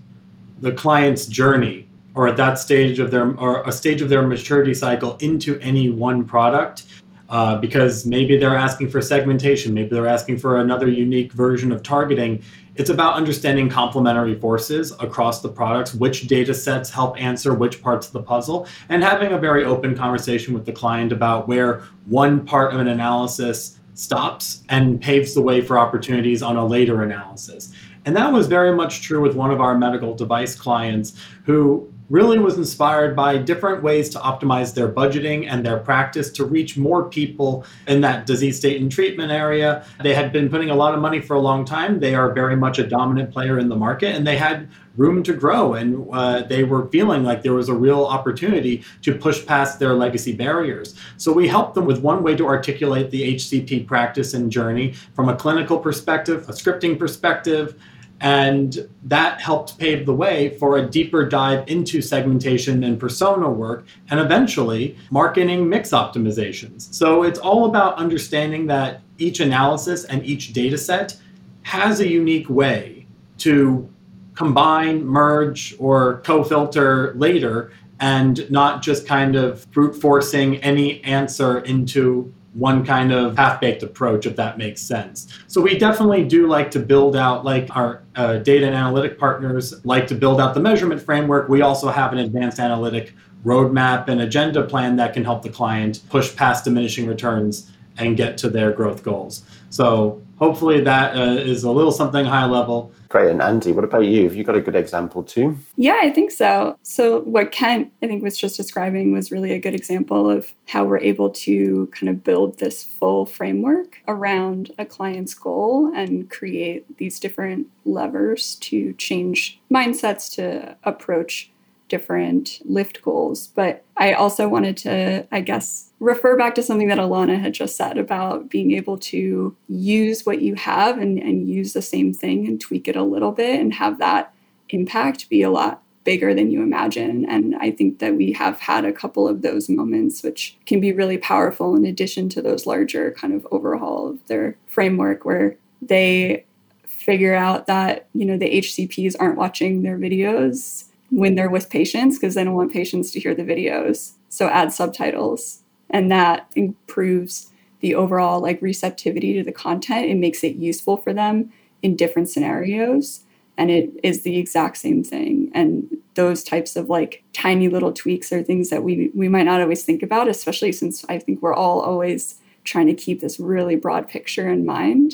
the 0.61 0.71
client's 0.71 1.25
journey 1.25 1.87
or 2.15 2.27
at 2.27 2.37
that 2.37 2.57
stage 2.59 2.99
of 2.99 3.11
their 3.11 3.37
or 3.37 3.63
a 3.63 3.71
stage 3.71 4.01
of 4.01 4.09
their 4.09 4.25
maturity 4.25 4.73
cycle 4.73 5.17
into 5.17 5.59
any 5.59 5.89
one 5.89 6.23
product 6.23 6.83
uh, 7.29 7.57
because 7.57 8.05
maybe 8.05 8.37
they're 8.37 8.55
asking 8.55 8.89
for 8.89 9.01
segmentation, 9.01 9.73
maybe 9.73 9.89
they're 9.89 10.07
asking 10.07 10.37
for 10.37 10.57
another 10.57 10.87
unique 10.87 11.33
version 11.33 11.71
of 11.71 11.83
targeting. 11.83 12.41
It's 12.75 12.89
about 12.89 13.13
understanding 13.13 13.70
complementary 13.70 14.38
forces 14.38 14.91
across 15.00 15.41
the 15.41 15.50
products, 15.50 15.94
which 15.94 16.27
data 16.27 16.53
sets 16.53 16.89
help 16.89 17.20
answer 17.20 17.53
which 17.53 17.82
parts 17.82 18.08
of 18.08 18.13
the 18.13 18.22
puzzle, 18.22 18.67
and 18.89 19.01
having 19.01 19.32
a 19.32 19.38
very 19.38 19.63
open 19.63 19.96
conversation 19.96 20.53
with 20.53 20.65
the 20.65 20.74
client 20.74 21.13
about 21.13 21.48
where 21.48 21.84
one 22.05 22.46
part 22.46 22.74
of 22.74 22.79
an 22.82 22.89
analysis 22.89 23.79
stops 23.94 24.63
and 24.67 25.01
paves 25.01 25.34
the 25.34 25.41
way 25.41 25.62
for 25.62 25.79
opportunities 25.79 26.44
on 26.44 26.58
a 26.58 26.65
later 26.65 27.01
analysis. 27.01 27.72
And 28.03 28.15
that 28.17 28.32
was 28.32 28.48
very 28.48 28.75
much 28.75 29.01
true 29.01 29.22
with 29.22 29.36
one 29.36 29.51
of 29.51 29.62
our 29.62 29.77
medical 29.77 30.13
device 30.13 30.53
clients 30.53 31.17
who 31.46 31.91
really 32.09 32.38
was 32.38 32.57
inspired 32.57 33.15
by 33.15 33.38
different 33.38 33.81
ways 33.81 34.09
to 34.09 34.19
optimize 34.19 34.74
their 34.74 34.88
budgeting 34.88 35.47
and 35.50 35.65
their 35.65 35.77
practice 35.77 36.29
to 36.31 36.45
reach 36.45 36.77
more 36.77 37.09
people 37.09 37.65
in 37.88 38.01
that 38.01 38.25
disease 38.25 38.57
state 38.57 38.81
and 38.81 38.91
treatment 38.91 39.31
area. 39.31 39.85
They 40.03 40.13
had 40.13 40.31
been 40.31 40.50
putting 40.50 40.69
a 40.69 40.75
lot 40.75 40.93
of 40.93 41.01
money 41.01 41.19
for 41.19 41.35
a 41.35 41.39
long 41.39 41.65
time. 41.65 42.00
They 42.00 42.13
are 42.13 42.31
very 42.31 42.55
much 42.55 42.77
a 42.77 42.85
dominant 42.85 43.31
player 43.31 43.57
in 43.57 43.69
the 43.69 43.75
market 43.75 44.15
and 44.15 44.25
they 44.25 44.38
had 44.38 44.69
room 44.97 45.24
to 45.24 45.33
grow. 45.33 45.74
And 45.74 46.07
uh, 46.13 46.43
they 46.43 46.63
were 46.63 46.88
feeling 46.89 47.24
like 47.24 47.41
there 47.41 47.53
was 47.53 47.69
a 47.69 47.74
real 47.74 48.05
opportunity 48.05 48.83
to 49.01 49.15
push 49.15 49.45
past 49.45 49.79
their 49.79 49.93
legacy 49.93 50.33
barriers. 50.33 50.95
So 51.17 51.33
we 51.33 51.47
helped 51.47 51.75
them 51.75 51.85
with 51.85 52.00
one 52.00 52.24
way 52.24 52.35
to 52.35 52.47
articulate 52.47 53.12
the 53.12 53.35
HCP 53.35 53.88
practice 53.88 54.33
and 54.33 54.51
journey 54.51 54.93
from 55.13 55.27
a 55.27 55.35
clinical 55.35 55.79
perspective, 55.79 56.47
a 56.47 56.53
scripting 56.53 56.97
perspective 56.97 57.75
And 58.22 58.88
that 59.03 59.41
helped 59.41 59.77
pave 59.77 60.05
the 60.05 60.13
way 60.13 60.57
for 60.57 60.77
a 60.77 60.89
deeper 60.89 61.27
dive 61.27 61.67
into 61.67 62.01
segmentation 62.01 62.84
and 62.84 63.00
persona 63.00 63.50
work, 63.50 63.86
and 64.10 64.19
eventually 64.19 64.98
marketing 65.12 65.67
mix 65.67 65.91
optimizations. 65.91 66.93
So 66.93 67.24
it's 67.24 67.39
all 67.39 67.65
about 67.65 67.98
understanding 67.98 68.67
that 68.67 69.01
each 69.17 69.39
analysis 69.39 70.05
and 70.05 70.25
each 70.25 70.53
data 70.53 70.77
set 70.77 71.17
has 71.63 72.00
a 72.00 72.07
unique 72.07 72.50
way 72.50 73.05
to 73.39 73.89
combine, 74.34 75.05
merge, 75.05 75.75
or 75.79 76.22
co 76.24 76.43
filter 76.43 77.13
later, 77.15 77.72
and 78.00 78.50
not 78.51 78.81
just 78.81 79.07
kind 79.07 79.36
of 79.36 79.69
brute 79.72 79.95
forcing 79.95 80.57
any 80.57 81.03
answer 81.03 81.60
into 81.60 82.34
one 82.55 82.85
kind 82.85 83.12
of 83.12 83.38
half 83.38 83.59
baked 83.59 83.83
approach, 83.83 84.25
if 84.25 84.35
that 84.38 84.57
makes 84.57 84.81
sense. 84.81 85.27
So 85.47 85.62
we 85.62 85.77
definitely 85.77 86.24
do 86.24 86.47
like 86.47 86.71
to 86.71 86.79
build 86.79 87.15
out, 87.15 87.43
like 87.43 87.75
our 87.75 88.01
uh, 88.15 88.38
data 88.38 88.65
and 88.65 88.75
analytic 88.75 89.19
partners 89.19 89.85
like 89.85 90.07
to 90.07 90.15
build 90.15 90.39
out 90.39 90.53
the 90.53 90.62
measurement 90.62 91.01
framework. 91.01 91.50
We 91.50 91.62
also 91.62 91.89
have 91.89 92.13
an 92.13 92.19
advanced 92.19 92.59
analytic 92.59 93.13
roadmap 93.43 94.07
and 94.07 94.21
agenda 94.21 94.63
plan 94.63 94.95
that 94.95 95.13
can 95.13 95.24
help 95.24 95.43
the 95.43 95.50
client 95.50 96.00
push 96.09 96.35
past 96.35 96.63
diminishing 96.63 97.07
returns 97.07 97.71
and 97.97 98.17
get 98.17 98.38
to 98.39 98.50
their 98.50 98.71
growth 98.71 99.03
goals. 99.03 99.43
So 99.69 100.21
hopefully 100.37 100.81
that 100.81 101.15
uh, 101.15 101.35
is 101.35 101.63
a 101.63 101.71
little 101.71 101.91
something 101.91 102.25
high 102.25 102.45
level. 102.45 102.91
Great. 103.09 103.31
And 103.31 103.39
Andi, 103.39 103.73
what 103.73 103.83
about 103.83 104.05
you? 104.05 104.23
Have 104.23 104.35
you 104.35 104.43
got 104.43 104.55
a 104.55 104.61
good 104.61 104.75
example 104.75 105.23
too? 105.23 105.57
Yeah, 105.77 105.99
I 106.01 106.09
think 106.09 106.31
so. 106.31 106.77
So, 106.83 107.21
what 107.21 107.51
Kent, 107.51 107.91
I 108.01 108.07
think, 108.07 108.23
was 108.23 108.37
just 108.37 108.57
describing 108.57 109.11
was 109.11 109.31
really 109.31 109.53
a 109.53 109.59
good 109.59 109.75
example 109.75 110.29
of 110.29 110.51
how 110.67 110.83
we're 110.83 110.99
able 110.99 111.29
to 111.29 111.87
kind 111.93 112.09
of 112.09 112.23
build 112.23 112.59
this 112.59 112.83
full 112.83 113.25
framework 113.25 114.01
around 114.07 114.71
a 114.77 114.85
client's 114.85 115.33
goal 115.33 115.91
and 115.95 116.29
create 116.29 116.97
these 116.97 117.19
different 117.19 117.67
levers 117.85 118.55
to 118.55 118.93
change 118.93 119.59
mindsets 119.71 120.33
to 120.35 120.75
approach 120.83 121.51
different 121.87 122.61
lift 122.65 123.01
goals. 123.01 123.47
But 123.47 123.83
I 123.97 124.13
also 124.13 124.47
wanted 124.47 124.77
to, 124.77 125.27
I 125.31 125.41
guess, 125.41 125.91
refer 125.99 126.37
back 126.37 126.55
to 126.55 126.63
something 126.63 126.87
that 126.87 126.97
Alana 126.97 127.39
had 127.39 127.53
just 127.53 127.75
said 127.75 127.97
about 127.97 128.49
being 128.49 128.71
able 128.71 128.97
to 128.97 129.55
use 129.67 130.25
what 130.25 130.41
you 130.41 130.55
have 130.55 130.97
and, 130.97 131.17
and 131.19 131.47
use 131.47 131.73
the 131.73 131.81
same 131.81 132.13
thing 132.13 132.47
and 132.47 132.59
tweak 132.59 132.87
it 132.87 132.95
a 132.95 133.03
little 133.03 133.31
bit 133.31 133.59
and 133.59 133.73
have 133.73 133.99
that 133.99 134.33
impact 134.69 135.29
be 135.29 135.41
a 135.41 135.51
lot 135.51 135.81
bigger 136.03 136.33
than 136.33 136.51
you 136.51 136.61
imagine. 136.61 137.25
And 137.25 137.55
I 137.55 137.71
think 137.71 137.99
that 137.99 138.15
we 138.15 138.31
have 138.33 138.59
had 138.59 138.85
a 138.85 138.93
couple 138.93 139.27
of 139.27 139.41
those 139.41 139.67
moments, 139.67 140.23
which 140.23 140.55
can 140.65 140.79
be 140.79 140.93
really 140.93 141.17
powerful 141.17 141.75
in 141.75 141.85
addition 141.85 142.29
to 142.29 142.41
those 142.41 142.65
larger 142.65 143.11
kind 143.11 143.33
of 143.33 143.45
overhaul 143.51 144.07
of 144.09 144.27
their 144.27 144.55
framework 144.67 145.25
where 145.25 145.57
they 145.81 146.45
figure 146.85 147.35
out 147.35 147.67
that, 147.67 148.07
you 148.13 148.25
know, 148.25 148.37
the 148.37 148.61
HCPs 148.61 149.15
aren't 149.19 149.37
watching 149.37 149.81
their 149.81 149.97
videos 149.97 150.85
when 151.15 151.36
they're 151.36 151.50
with 151.50 151.69
patients 151.69 152.17
because 152.17 152.36
they 152.36 152.43
don't 152.43 152.55
want 152.55 152.74
patients 152.74 153.10
to 153.12 153.19
hear 153.19 153.34
the 153.34 153.43
videos. 153.43 154.13
So 154.29 154.50
add 154.50 154.74
subtitles 154.74 155.62
and 155.89 156.12
that 156.12 156.51
improves 156.55 157.51
the 157.79 157.95
overall 157.95 158.41
like 158.41 158.62
receptivity 158.62 159.34
to 159.34 159.43
the 159.43 159.53
content. 159.53 160.07
It 160.07 160.17
makes 160.17 160.43
it 160.43 160.55
useful 160.57 160.98
for 160.98 161.13
them 161.13 161.53
in 161.81 161.95
different 161.95 162.29
scenarios 162.29 163.24
and 163.57 163.72
it 163.72 163.89
is 164.03 164.24
the 164.24 164.38
exact 164.38 164.75
same 164.77 165.03
thing 165.03 165.50
and 165.53 165.98
those 166.15 166.43
types 166.43 166.75
of 166.75 166.89
like 166.89 167.24
tiny 167.34 167.69
little 167.69 167.93
tweaks 167.93 168.31
are 168.34 168.43
things 168.43 168.69
that 168.69 168.84
we 168.84 169.12
we 169.13 169.29
might 169.29 169.43
not 169.43 169.62
always 169.62 169.84
think 169.84 170.03
about 170.03 170.27
especially 170.27 170.72
since 170.72 171.05
i 171.07 171.17
think 171.17 171.41
we're 171.41 171.53
all 171.53 171.79
always 171.79 172.41
trying 172.63 172.88
to 172.88 172.93
keep 172.93 173.22
this 173.22 173.39
really 173.39 173.75
broad 173.75 174.07
picture 174.07 174.50
in 174.50 174.65
mind 174.65 175.13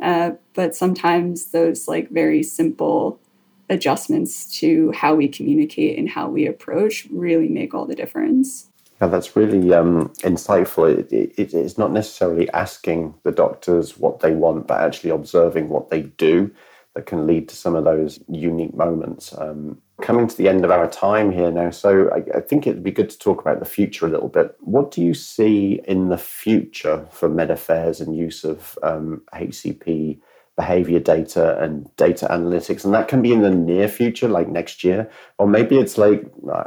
uh, 0.00 0.32
but 0.54 0.74
sometimes 0.74 1.46
those 1.46 1.86
like 1.86 2.08
very 2.10 2.42
simple 2.42 3.20
adjustments 3.72 4.46
to 4.60 4.92
how 4.92 5.14
we 5.14 5.26
communicate 5.26 5.98
and 5.98 6.08
how 6.08 6.28
we 6.28 6.46
approach 6.46 7.08
really 7.10 7.48
make 7.48 7.74
all 7.74 7.86
the 7.86 7.94
difference. 7.94 8.68
Yeah, 9.00 9.08
that's 9.08 9.34
really 9.34 9.72
um, 9.72 10.10
insightful. 10.20 10.96
It, 10.96 11.12
it, 11.12 11.54
it's 11.54 11.78
not 11.78 11.90
necessarily 11.90 12.48
asking 12.50 13.14
the 13.24 13.32
doctors 13.32 13.98
what 13.98 14.20
they 14.20 14.32
want, 14.32 14.68
but 14.68 14.80
actually 14.80 15.10
observing 15.10 15.68
what 15.68 15.90
they 15.90 16.02
do 16.02 16.52
that 16.94 17.06
can 17.06 17.26
lead 17.26 17.48
to 17.48 17.56
some 17.56 17.74
of 17.74 17.84
those 17.84 18.20
unique 18.28 18.74
moments. 18.74 19.34
Um, 19.36 19.80
coming 20.02 20.28
to 20.28 20.36
the 20.36 20.48
end 20.48 20.64
of 20.64 20.70
our 20.70 20.88
time 20.88 21.32
here 21.32 21.50
now, 21.50 21.70
so 21.70 22.10
I, 22.10 22.36
I, 22.36 22.40
think 22.40 22.66
it'd 22.66 22.82
be 22.82 22.90
good 22.90 23.08
to 23.08 23.18
talk 23.18 23.40
about 23.40 23.60
the 23.60 23.64
future 23.64 24.06
a 24.06 24.10
little 24.10 24.28
bit. 24.28 24.54
What 24.60 24.90
do 24.90 25.02
you 25.02 25.14
see 25.14 25.80
in 25.88 26.10
the 26.10 26.18
future 26.18 27.06
for 27.10 27.28
med 27.28 27.50
affairs 27.50 28.00
and 28.00 28.14
use 28.14 28.44
of 28.44 28.78
um, 28.82 29.22
HCP 29.32 30.20
behavior 30.56 31.00
data 31.00 31.58
and 31.62 31.94
data 31.96 32.26
analytics. 32.30 32.84
And 32.84 32.92
that 32.94 33.08
can 33.08 33.22
be 33.22 33.32
in 33.32 33.42
the 33.42 33.50
near 33.50 33.88
future, 33.88 34.28
like 34.28 34.48
next 34.48 34.84
year, 34.84 35.10
or 35.38 35.46
maybe 35.46 35.78
it's 35.78 35.96
like, 35.98 36.24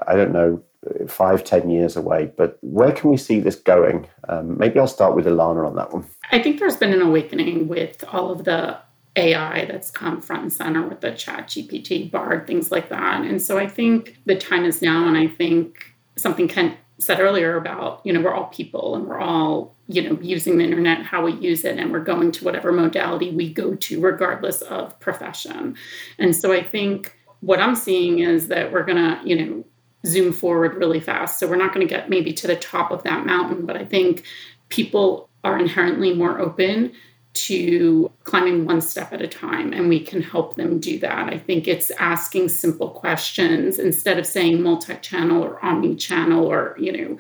I 0.08 0.16
don't 0.16 0.32
know, 0.34 0.64
five, 1.08 1.44
ten 1.44 1.70
years 1.70 1.96
away. 1.96 2.32
But 2.38 2.58
where 2.62 2.92
can 2.92 3.10
we 3.10 3.18
see 3.18 3.40
this 3.40 3.56
going? 3.56 4.08
Um, 4.30 4.58
maybe 4.58 4.80
I'll 4.80 4.88
start 4.88 5.16
with 5.16 5.26
Ilana 5.26 5.68
on 5.68 5.76
that 5.76 5.94
one. 5.94 6.06
I 6.32 6.42
think 6.42 6.60
there's 6.60 6.78
been 6.78 6.94
an 6.94 7.02
awakening 7.02 7.68
with 7.68 8.04
all 8.12 8.32
of 8.32 8.44
the 8.44 8.78
AI 9.16 9.66
that's 9.66 9.92
come 9.92 10.22
front 10.22 10.44
and 10.44 10.54
center 10.54 10.88
with 10.88 11.02
the 11.02 11.12
chat 11.12 11.48
GPT, 11.48 12.12
BARD, 12.12 12.46
things 12.48 12.72
like 12.72 12.90
that. 12.90 13.24
And 13.24 13.42
so 13.42 13.58
I 13.58 13.68
think 13.68 14.18
the 14.26 14.36
time 14.36 14.66
is 14.66 14.82
now, 14.82 15.08
and 15.08 15.18
I 15.18 15.28
think 15.28 15.96
something 16.18 16.48
Kent 16.48 16.78
said 16.98 17.20
earlier 17.20 17.58
about, 17.58 18.02
you 18.04 18.14
know, 18.14 18.22
we're 18.22 18.34
all 18.34 18.48
people 18.48 18.96
and 18.96 19.06
we're 19.06 19.20
all 19.20 19.76
you 19.88 20.02
know 20.02 20.20
using 20.22 20.58
the 20.58 20.64
internet 20.64 21.06
how 21.06 21.24
we 21.24 21.34
use 21.34 21.64
it 21.64 21.78
and 21.78 21.92
we're 21.92 22.00
going 22.00 22.32
to 22.32 22.44
whatever 22.44 22.72
modality 22.72 23.32
we 23.32 23.54
go 23.54 23.76
to 23.76 24.02
regardless 24.02 24.62
of 24.64 25.00
profession. 25.00 25.76
And 26.18 26.36
so 26.36 26.52
i 26.52 26.64
think 26.64 27.16
what 27.42 27.60
i'm 27.60 27.76
seeing 27.76 28.20
is 28.20 28.48
that 28.48 28.72
we're 28.72 28.84
going 28.84 28.98
to 28.98 29.20
you 29.24 29.46
know 29.46 29.66
zoom 30.06 30.32
forward 30.34 30.76
really 30.76 31.00
fast. 31.00 31.40
So 31.40 31.48
we're 31.48 31.56
not 31.56 31.74
going 31.74 31.88
to 31.88 31.92
get 31.92 32.10
maybe 32.10 32.32
to 32.34 32.48
the 32.48 32.56
top 32.56 32.92
of 32.92 33.04
that 33.04 33.26
mountain 33.26 33.66
but 33.66 33.78
i 33.78 33.86
think 33.86 34.24
people 34.70 35.30
are 35.44 35.60
inherently 35.60 36.14
more 36.14 36.40
open 36.40 36.92
to 37.36 38.12
climbing 38.24 38.66
one 38.66 38.82
step 38.82 39.14
at 39.14 39.22
a 39.22 39.28
time 39.28 39.74
and 39.74 39.90
we 39.90 40.00
can 40.00 40.22
help 40.22 40.56
them 40.56 40.80
do 40.80 40.98
that 41.00 41.32
i 41.32 41.38
think 41.38 41.68
it's 41.68 41.92
asking 41.92 42.50
simple 42.50 42.90
questions 42.90 43.78
instead 43.78 44.18
of 44.18 44.26
saying 44.26 44.62
multi-channel 44.62 45.44
or 45.44 45.64
omni-channel 45.64 46.46
or 46.46 46.76
you 46.80 46.92
know 46.92 47.18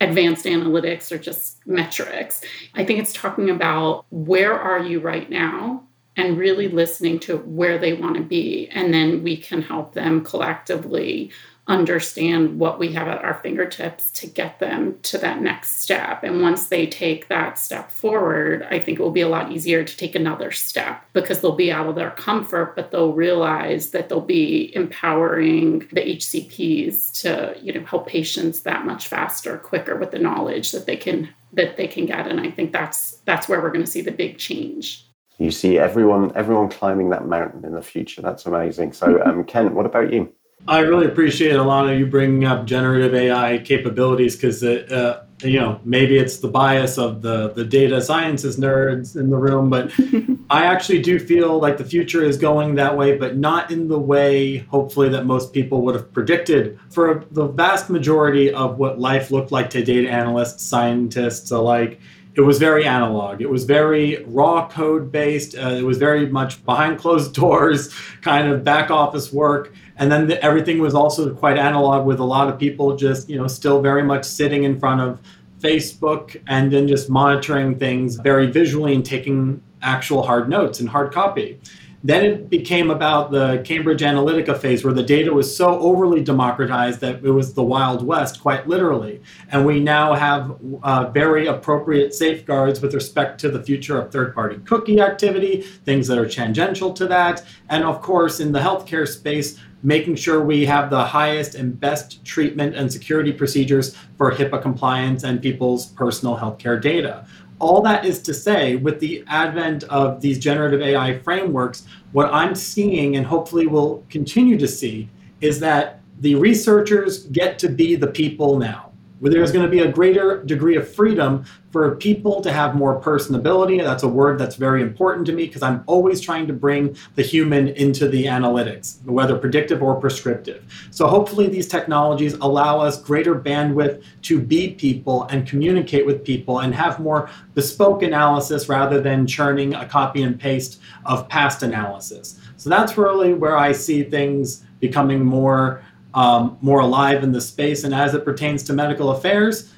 advanced 0.00 0.44
analytics 0.44 1.10
or 1.10 1.18
just 1.18 1.66
metrics. 1.66 2.40
I 2.74 2.84
think 2.84 3.00
it's 3.00 3.12
talking 3.12 3.50
about 3.50 4.06
where 4.10 4.58
are 4.58 4.82
you 4.82 5.00
right 5.00 5.28
now 5.28 5.82
and 6.16 6.38
really 6.38 6.68
listening 6.68 7.20
to 7.20 7.38
where 7.38 7.78
they 7.78 7.92
want 7.92 8.16
to 8.16 8.22
be. 8.22 8.68
And 8.68 8.92
then 8.92 9.22
we 9.22 9.36
can 9.36 9.62
help 9.62 9.94
them 9.94 10.24
collectively 10.24 11.30
understand 11.68 12.58
what 12.58 12.78
we 12.78 12.92
have 12.92 13.08
at 13.08 13.22
our 13.22 13.34
fingertips 13.34 14.10
to 14.10 14.26
get 14.26 14.58
them 14.58 14.98
to 15.02 15.18
that 15.18 15.42
next 15.42 15.82
step. 15.82 16.24
And 16.24 16.40
once 16.40 16.68
they 16.68 16.86
take 16.86 17.28
that 17.28 17.58
step 17.58 17.90
forward, 17.90 18.66
I 18.70 18.78
think 18.78 18.98
it 18.98 19.02
will 19.02 19.10
be 19.10 19.20
a 19.20 19.28
lot 19.28 19.52
easier 19.52 19.84
to 19.84 19.96
take 19.96 20.14
another 20.14 20.50
step 20.50 21.04
because 21.12 21.40
they'll 21.40 21.54
be 21.54 21.70
out 21.70 21.86
of 21.86 21.94
their 21.94 22.10
comfort, 22.12 22.74
but 22.74 22.90
they'll 22.90 23.12
realize 23.12 23.90
that 23.90 24.08
they'll 24.08 24.20
be 24.22 24.74
empowering 24.74 25.80
the 25.92 26.16
HCPs 26.16 27.20
to, 27.20 27.54
you 27.62 27.74
know, 27.74 27.84
help 27.84 28.08
patients 28.08 28.60
that 28.60 28.86
much 28.86 29.06
faster, 29.06 29.58
quicker 29.58 29.96
with 29.96 30.10
the 30.10 30.18
knowledge 30.18 30.72
that 30.72 30.86
they 30.86 30.96
can 30.96 31.28
that 31.52 31.76
they 31.76 31.86
can 31.86 32.06
get. 32.06 32.26
And 32.26 32.40
I 32.40 32.50
think 32.50 32.72
that's 32.72 33.18
that's 33.24 33.48
where 33.48 33.60
we're 33.60 33.72
going 33.72 33.84
to 33.84 33.90
see 33.90 34.02
the 34.02 34.10
big 34.10 34.38
change 34.38 35.04
you 35.38 35.52
see 35.52 35.78
everyone 35.78 36.32
everyone 36.34 36.68
climbing 36.68 37.10
that 37.10 37.26
mountain 37.26 37.64
in 37.64 37.72
the 37.72 37.82
future. 37.82 38.20
That's 38.20 38.44
amazing. 38.44 38.92
So, 38.92 39.22
um, 39.24 39.44
Ken, 39.44 39.74
what 39.74 39.86
about 39.86 40.12
you? 40.12 40.32
I 40.66 40.80
really 40.80 41.06
appreciate 41.06 41.52
Alana 41.52 41.98
you 41.98 42.06
bringing 42.06 42.44
up 42.44 42.66
generative 42.66 43.14
AI 43.14 43.58
capabilities 43.58 44.34
because 44.34 44.62
uh, 44.62 45.24
you 45.42 45.60
know 45.60 45.80
maybe 45.84 46.18
it's 46.18 46.38
the 46.38 46.48
bias 46.48 46.98
of 46.98 47.22
the 47.22 47.50
the 47.52 47.64
data 47.64 48.02
sciences 48.02 48.58
nerds 48.58 49.16
in 49.16 49.30
the 49.30 49.36
room, 49.36 49.70
but 49.70 49.92
I 50.50 50.64
actually 50.64 51.00
do 51.00 51.18
feel 51.18 51.58
like 51.58 51.76
the 51.78 51.84
future 51.84 52.24
is 52.24 52.36
going 52.36 52.74
that 52.74 52.96
way, 52.96 53.16
but 53.16 53.36
not 53.36 53.70
in 53.70 53.88
the 53.88 53.98
way 53.98 54.58
hopefully 54.58 55.08
that 55.10 55.26
most 55.26 55.52
people 55.52 55.82
would 55.82 55.94
have 55.94 56.12
predicted. 56.12 56.78
For 56.90 57.24
the 57.30 57.46
vast 57.46 57.88
majority 57.88 58.52
of 58.52 58.78
what 58.78 58.98
life 58.98 59.30
looked 59.30 59.52
like 59.52 59.70
to 59.70 59.84
data 59.84 60.10
analysts, 60.10 60.64
scientists 60.64 61.50
alike 61.50 62.00
it 62.38 62.42
was 62.42 62.60
very 62.60 62.86
analog. 62.86 63.42
It 63.42 63.50
was 63.50 63.64
very 63.64 64.22
raw 64.28 64.68
code 64.68 65.10
based. 65.10 65.56
Uh, 65.56 65.70
it 65.70 65.82
was 65.82 65.98
very 65.98 66.26
much 66.26 66.64
behind 66.64 67.00
closed 67.00 67.34
doors, 67.42 67.92
kind 68.22 68.46
of 68.46 68.62
back 68.62 68.92
office 68.92 69.32
work. 69.32 69.72
And 69.96 70.12
then 70.12 70.28
the, 70.28 70.40
everything 70.40 70.78
was 70.78 70.94
also 70.94 71.34
quite 71.34 71.58
analog 71.58 72.06
with 72.06 72.20
a 72.20 72.24
lot 72.24 72.48
of 72.48 72.56
people 72.56 72.94
just, 72.96 73.28
you 73.28 73.36
know, 73.36 73.48
still 73.48 73.82
very 73.82 74.04
much 74.04 74.24
sitting 74.24 74.62
in 74.62 74.78
front 74.78 75.00
of 75.00 75.18
Facebook 75.58 76.40
and 76.46 76.72
then 76.72 76.86
just 76.86 77.10
monitoring 77.10 77.76
things 77.76 78.14
very 78.14 78.46
visually 78.46 78.94
and 78.94 79.04
taking 79.04 79.60
actual 79.82 80.22
hard 80.22 80.48
notes 80.48 80.78
and 80.78 80.88
hard 80.88 81.12
copy. 81.12 81.58
Then 82.04 82.24
it 82.24 82.48
became 82.48 82.90
about 82.90 83.32
the 83.32 83.60
Cambridge 83.64 84.02
Analytica 84.02 84.56
phase 84.56 84.84
where 84.84 84.94
the 84.94 85.02
data 85.02 85.32
was 85.32 85.54
so 85.54 85.78
overly 85.80 86.22
democratized 86.22 87.00
that 87.00 87.24
it 87.24 87.30
was 87.30 87.54
the 87.54 87.62
Wild 87.62 88.06
West, 88.06 88.40
quite 88.40 88.68
literally. 88.68 89.20
And 89.50 89.66
we 89.66 89.80
now 89.80 90.14
have 90.14 90.56
uh, 90.84 91.10
very 91.10 91.48
appropriate 91.48 92.14
safeguards 92.14 92.80
with 92.80 92.94
respect 92.94 93.40
to 93.40 93.50
the 93.50 93.62
future 93.62 94.00
of 94.00 94.12
third 94.12 94.32
party 94.32 94.58
cookie 94.64 95.00
activity, 95.00 95.62
things 95.62 96.06
that 96.06 96.18
are 96.18 96.28
tangential 96.28 96.92
to 96.92 97.06
that. 97.08 97.44
And 97.68 97.82
of 97.82 98.00
course, 98.00 98.38
in 98.38 98.52
the 98.52 98.60
healthcare 98.60 99.06
space, 99.08 99.58
making 99.82 100.16
sure 100.16 100.42
we 100.42 100.66
have 100.66 100.90
the 100.90 101.04
highest 101.04 101.54
and 101.54 101.78
best 101.78 102.24
treatment 102.24 102.76
and 102.76 102.92
security 102.92 103.32
procedures 103.32 103.96
for 104.16 104.32
HIPAA 104.32 104.60
compliance 104.60 105.24
and 105.24 105.40
people's 105.40 105.86
personal 105.86 106.36
healthcare 106.36 106.80
data 106.80 107.26
all 107.58 107.80
that 107.82 108.04
is 108.04 108.20
to 108.22 108.34
say, 108.34 108.76
with 108.76 109.00
the 109.00 109.24
advent 109.26 109.84
of 109.84 110.20
these 110.20 110.38
generative 110.38 110.80
AI 110.80 111.18
frameworks, 111.18 111.84
what 112.12 112.32
I'm 112.32 112.54
seeing 112.54 113.16
and 113.16 113.26
hopefully 113.26 113.66
will 113.66 114.04
continue 114.08 114.58
to 114.58 114.68
see 114.68 115.08
is 115.40 115.60
that 115.60 116.00
the 116.20 116.34
researchers 116.34 117.24
get 117.26 117.58
to 117.60 117.68
be 117.68 117.94
the 117.94 118.06
people 118.06 118.58
now 118.58 118.87
where 119.20 119.30
there's 119.30 119.52
going 119.52 119.64
to 119.64 119.70
be 119.70 119.80
a 119.80 119.90
greater 119.90 120.42
degree 120.44 120.76
of 120.76 120.92
freedom 120.92 121.44
for 121.70 121.96
people 121.96 122.40
to 122.40 122.52
have 122.52 122.74
more 122.74 123.00
personability. 123.00 123.82
That's 123.82 124.02
a 124.02 124.08
word 124.08 124.38
that's 124.38 124.56
very 124.56 124.80
important 124.80 125.26
to 125.26 125.32
me 125.32 125.46
because 125.46 125.62
I'm 125.62 125.82
always 125.86 126.20
trying 126.20 126.46
to 126.46 126.52
bring 126.52 126.96
the 127.14 127.22
human 127.22 127.68
into 127.68 128.08
the 128.08 128.24
analytics, 128.24 129.04
whether 129.04 129.36
predictive 129.36 129.82
or 129.82 129.96
prescriptive. 129.96 130.64
So 130.90 131.06
hopefully 131.06 131.48
these 131.48 131.68
technologies 131.68 132.34
allow 132.34 132.80
us 132.80 133.00
greater 133.00 133.34
bandwidth 133.34 134.02
to 134.22 134.40
be 134.40 134.74
people 134.74 135.24
and 135.24 135.46
communicate 135.46 136.06
with 136.06 136.24
people 136.24 136.60
and 136.60 136.74
have 136.74 137.00
more 137.00 137.28
bespoke 137.54 138.02
analysis 138.02 138.68
rather 138.68 139.00
than 139.00 139.26
churning 139.26 139.74
a 139.74 139.86
copy 139.86 140.22
and 140.22 140.38
paste 140.38 140.80
of 141.04 141.28
past 141.28 141.62
analysis. 141.62 142.40
So 142.56 142.70
that's 142.70 142.96
really 142.96 143.34
where 143.34 143.56
I 143.56 143.72
see 143.72 144.02
things 144.02 144.64
becoming 144.80 145.24
more 145.24 145.82
um, 146.14 146.58
more 146.60 146.80
alive 146.80 147.22
in 147.22 147.32
the 147.32 147.40
space. 147.40 147.84
And 147.84 147.94
as 147.94 148.14
it 148.14 148.24
pertains 148.24 148.62
to 148.64 148.72
medical 148.72 149.10
affairs, 149.10 149.72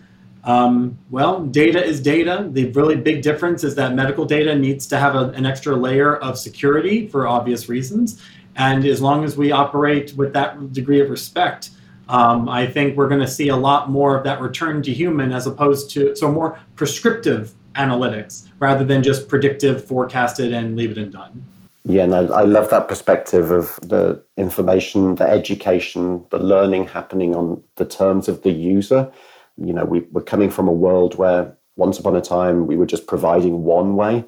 um, 0.45 0.99
well, 1.11 1.45
data 1.45 1.85
is 1.85 2.01
data. 2.01 2.49
The 2.51 2.71
really 2.73 2.97
big 2.97 3.23
difference 3.23 3.63
is 3.63 3.75
that 3.75 3.95
medical 3.95 4.25
data 4.25 4.55
needs 4.55 4.87
to 4.87 4.99
have 4.99 5.15
a, 5.15 5.31
an 5.31 5.45
extra 5.45 5.77
layer 5.77 6.17
of 6.17 6.39
security 6.39 7.09
for 7.09 7.27
obvious 7.27 7.69
reasons. 7.69 8.23
And 8.57 8.85
as 8.85 9.01
long 9.01 9.25
as 9.25 9.37
we 9.37 9.53
operate 9.53 10.15
with 10.17 10.33
that 10.33 10.73
degree 10.73 11.01
of 11.01 11.11
respect, 11.11 11.71
um, 12.09 12.49
I 12.49 12.67
think 12.67 12.97
we're 12.97 13.09
going 13.09 13.21
to 13.21 13.29
see 13.29 13.49
a 13.49 13.57
lot 13.57 13.91
more 13.91 14.17
of 14.17 14.25
that 14.25 14.41
return 14.41 14.83
to 14.83 14.93
human 14.93 15.33
as 15.33 15.47
opposed 15.47 15.91
to 15.91 16.17
so 16.17 16.31
more 16.31 16.59
prescriptive 16.75 17.55
analytics 17.75 18.49
rather 18.59 18.85
than 18.85 19.03
just 19.03 19.29
predictive, 19.29 19.85
forecasted, 19.85 20.53
and 20.53 20.77
leave 20.77 20.91
it 20.91 20.99
and 20.99 21.13
done. 21.13 21.45
Yeah, 21.85 22.07
no, 22.07 22.31
I 22.33 22.43
love 22.43 22.69
that 22.71 22.89
perspective 22.89 23.51
of 23.51 23.77
the 23.83 24.23
information, 24.37 25.15
the 25.15 25.25
education, 25.29 26.25
the 26.31 26.39
learning 26.39 26.87
happening 26.89 27.35
on 27.35 27.63
the 27.77 27.87
terms 27.87 28.29
of 28.29 28.43
the 28.43 28.51
user. 28.51 29.11
You 29.57 29.73
know, 29.73 29.85
we, 29.85 30.01
we're 30.13 30.23
coming 30.23 30.51
from 30.51 30.69
a 30.69 30.73
world 30.73 31.15
where 31.17 31.57
once 31.77 31.99
upon 31.99 32.17
a 32.17 32.21
time 32.21 32.67
we 32.67 32.77
were 32.77 32.87
just 32.87 33.07
providing 33.07 33.65
one 33.65 33.97
way. 33.97 34.25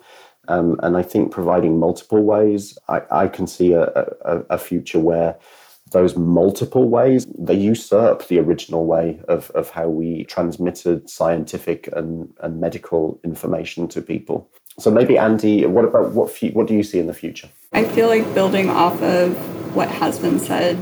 Um, 0.49 0.81
and 0.83 0.97
I 0.97 1.03
think 1.03 1.31
providing 1.31 1.79
multiple 1.79 2.23
ways, 2.23 2.77
I, 2.89 3.03
I 3.11 3.29
can 3.29 3.47
see 3.47 3.73
a, 3.73 3.85
a, 4.25 4.39
a 4.51 4.59
future 4.59 4.99
where 4.99 5.37
those 5.93 6.17
multiple 6.17 6.89
ways 6.89 7.27
they 7.39 7.55
usurp 7.55 8.27
the 8.29 8.39
original 8.39 8.87
way 8.87 9.21
of, 9.29 9.51
of 9.51 9.71
how 9.71 9.89
we 9.89 10.25
transmitted 10.25 11.09
scientific 11.09 11.89
and, 11.93 12.33
and 12.41 12.61
medical 12.61 13.21
information 13.25 13.87
to 13.89 14.03
people 14.03 14.51
so 14.79 14.91
maybe 14.91 15.15
Andi, 15.15 15.67
what 15.67 15.85
about 15.85 16.13
what 16.13 16.35
what 16.55 16.67
do 16.67 16.75
you 16.75 16.83
see 16.83 16.99
in 16.99 17.07
the 17.07 17.15
future? 17.15 17.49
I 17.73 17.85
feel 17.85 18.09
like 18.09 18.33
building 18.35 18.71
off 18.71 19.01
of 19.03 19.37
what 19.77 19.89
has 19.89 20.19
been 20.19 20.39
said 20.39 20.79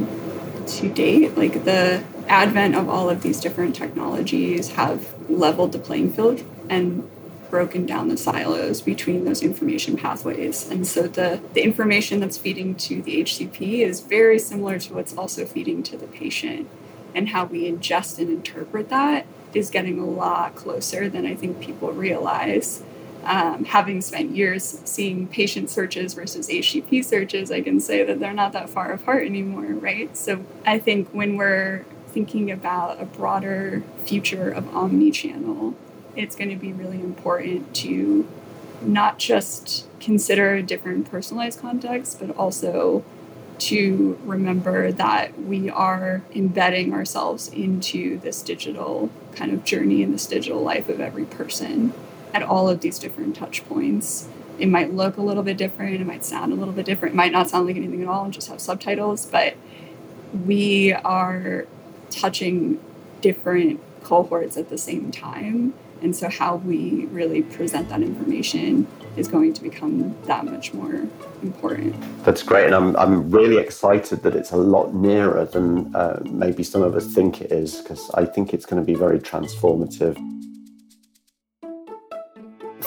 to 0.66 0.88
date, 0.88 1.36
like 1.36 1.64
the 1.64 2.02
advent 2.28 2.76
of 2.76 2.88
all 2.88 3.10
of 3.10 3.22
these 3.22 3.40
different 3.40 3.74
technologies 3.74 4.68
have 4.70 5.12
leveled 5.28 5.72
the 5.72 5.78
playing 5.78 6.12
field 6.12 6.42
and 6.68 7.08
broken 7.50 7.84
down 7.86 8.08
the 8.08 8.16
silos 8.16 8.80
between 8.80 9.24
those 9.24 9.42
information 9.42 9.96
pathways. 9.96 10.68
And 10.70 10.86
so 10.86 11.02
the, 11.08 11.40
the 11.54 11.62
information 11.62 12.20
that's 12.20 12.38
feeding 12.38 12.74
to 12.76 13.02
the 13.02 13.22
HCP 13.22 13.80
is 13.80 14.00
very 14.00 14.38
similar 14.38 14.78
to 14.78 14.94
what's 14.94 15.16
also 15.16 15.44
feeding 15.44 15.82
to 15.84 15.96
the 15.96 16.06
patient. 16.06 16.68
And 17.14 17.30
how 17.30 17.44
we 17.44 17.70
ingest 17.70 18.18
and 18.18 18.30
interpret 18.30 18.88
that 18.90 19.26
is 19.52 19.68
getting 19.68 19.98
a 19.98 20.06
lot 20.06 20.54
closer 20.54 21.08
than 21.08 21.26
I 21.26 21.34
think 21.34 21.60
people 21.60 21.92
realize 21.92 22.84
um, 23.24 23.64
having 23.64 24.00
spent 24.00 24.34
years 24.34 24.80
seeing 24.84 25.26
patient 25.26 25.70
searches 25.70 26.14
versus 26.14 26.48
HCP 26.48 27.04
searches, 27.04 27.50
I 27.50 27.60
can 27.60 27.80
say 27.80 28.02
that 28.04 28.18
they're 28.18 28.32
not 28.32 28.52
that 28.52 28.70
far 28.70 28.92
apart 28.92 29.26
anymore, 29.26 29.64
right? 29.74 30.16
So 30.16 30.44
I 30.64 30.78
think 30.78 31.08
when 31.10 31.36
we're 31.36 31.84
thinking 32.08 32.50
about 32.50 33.00
a 33.00 33.04
broader 33.04 33.82
future 34.04 34.50
of 34.50 34.74
omni-channel, 34.74 35.74
it's 36.16 36.36
going 36.36 36.50
to 36.50 36.56
be 36.56 36.72
really 36.72 37.00
important 37.00 37.74
to 37.76 38.28
not 38.82 39.18
just 39.18 39.86
consider 40.00 40.62
different 40.62 41.10
personalized 41.10 41.60
contexts, 41.60 42.14
but 42.14 42.34
also 42.36 43.04
to 43.58 44.18
remember 44.24 44.90
that 44.90 45.38
we 45.38 45.68
are 45.68 46.22
embedding 46.34 46.94
ourselves 46.94 47.48
into 47.48 48.18
this 48.20 48.42
digital 48.42 49.10
kind 49.34 49.52
of 49.52 49.64
journey 49.64 50.02
and 50.02 50.14
this 50.14 50.26
digital 50.26 50.62
life 50.62 50.88
of 50.88 50.98
every 50.98 51.26
person 51.26 51.92
at 52.32 52.42
all 52.42 52.68
of 52.68 52.80
these 52.80 52.98
different 52.98 53.36
touch 53.36 53.66
points. 53.68 54.28
It 54.58 54.66
might 54.66 54.94
look 54.94 55.16
a 55.16 55.22
little 55.22 55.42
bit 55.42 55.58
different, 55.58 56.00
it 56.00 56.06
might 56.06 56.24
sound 56.24 56.52
a 56.52 56.56
little 56.56 56.72
bit 56.72 56.86
different, 56.86 57.14
it 57.14 57.16
might 57.16 57.32
not 57.32 57.50
sound 57.50 57.66
like 57.66 57.76
anything 57.76 58.02
at 58.02 58.08
all 58.08 58.24
and 58.24 58.32
just 58.32 58.48
have 58.48 58.60
subtitles, 58.60 59.26
but 59.26 59.54
we 60.46 60.92
are 60.92 61.66
touching 62.10 62.80
different 63.20 63.80
cohorts 64.02 64.56
at 64.56 64.70
the 64.70 64.78
same 64.78 65.10
time. 65.10 65.74
And 66.02 66.14
so, 66.16 66.28
how 66.28 66.56
we 66.56 67.06
really 67.06 67.42
present 67.42 67.88
that 67.90 68.02
information 68.02 68.86
is 69.16 69.28
going 69.28 69.52
to 69.54 69.62
become 69.62 70.16
that 70.24 70.44
much 70.44 70.72
more 70.72 71.06
important. 71.42 71.94
That's 72.24 72.42
great. 72.42 72.66
And 72.66 72.74
I'm, 72.74 72.96
I'm 72.96 73.30
really 73.30 73.58
excited 73.58 74.22
that 74.22 74.34
it's 74.34 74.52
a 74.52 74.56
lot 74.56 74.94
nearer 74.94 75.44
than 75.44 75.94
uh, 75.94 76.20
maybe 76.24 76.62
some 76.62 76.82
of 76.82 76.94
us 76.94 77.06
think 77.06 77.40
it 77.40 77.52
is, 77.52 77.80
because 77.80 78.10
I 78.14 78.24
think 78.24 78.54
it's 78.54 78.66
going 78.66 78.82
to 78.82 78.86
be 78.86 78.94
very 78.94 79.18
transformative. 79.18 80.16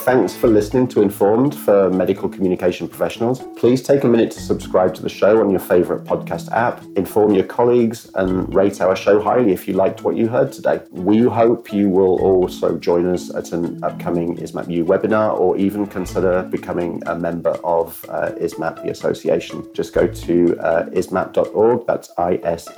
Thanks 0.04 0.36
for 0.36 0.48
listening 0.48 0.86
to 0.88 1.00
Informed 1.00 1.54
for 1.54 1.88
medical 1.88 2.28
communication 2.28 2.86
professionals. 2.86 3.42
Please 3.56 3.80
take 3.80 4.04
a 4.04 4.06
minute 4.06 4.30
to 4.32 4.40
subscribe 4.40 4.92
to 4.96 5.02
the 5.02 5.08
show 5.08 5.40
on 5.40 5.48
your 5.48 5.60
favorite 5.60 6.04
podcast 6.04 6.52
app, 6.52 6.84
inform 6.94 7.32
your 7.32 7.46
colleagues, 7.46 8.10
and 8.14 8.54
rate 8.54 8.82
our 8.82 8.94
show 8.96 9.18
highly 9.18 9.50
if 9.50 9.66
you 9.66 9.72
liked 9.72 10.02
what 10.02 10.14
you 10.14 10.28
heard 10.28 10.52
today. 10.52 10.82
We 10.90 11.20
hope 11.20 11.72
you 11.72 11.88
will 11.88 12.20
also 12.20 12.76
join 12.76 13.06
us 13.06 13.34
at 13.34 13.52
an 13.52 13.82
upcoming 13.82 14.36
ISMPP-U 14.36 14.84
webinar 14.84 15.40
or 15.40 15.56
even 15.56 15.86
consider 15.86 16.42
becoming 16.42 17.02
a 17.06 17.18
member 17.18 17.58
of 17.64 18.04
uh, 18.10 18.32
ISMPP, 18.32 18.82
the 18.82 18.90
association. 18.90 19.66
Just 19.72 19.94
go 19.94 20.06
to 20.06 20.58
uh, 20.58 20.84
ismap.org, 20.90 21.86
that's 21.86 22.10
ismpp.org, 22.18 22.74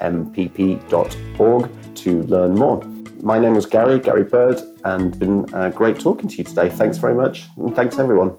to 1.97 2.23
learn 2.23 2.55
more. 2.55 2.96
My 3.23 3.39
name 3.39 3.57
is 3.57 3.67
Gary, 3.67 3.99
Gary 3.99 4.25
Burd, 4.25 4.61
and 4.85 5.19
been 5.19 5.53
uh, 5.55 5.71
great 5.71 5.99
talking 5.99 6.29
to 6.29 6.37
you 6.37 6.45
today. 6.45 6.69
Thanks 6.69 6.99
very 6.99 7.15
much, 7.15 7.47
and 7.57 7.75
thanks 7.75 7.99
everyone. 7.99 8.37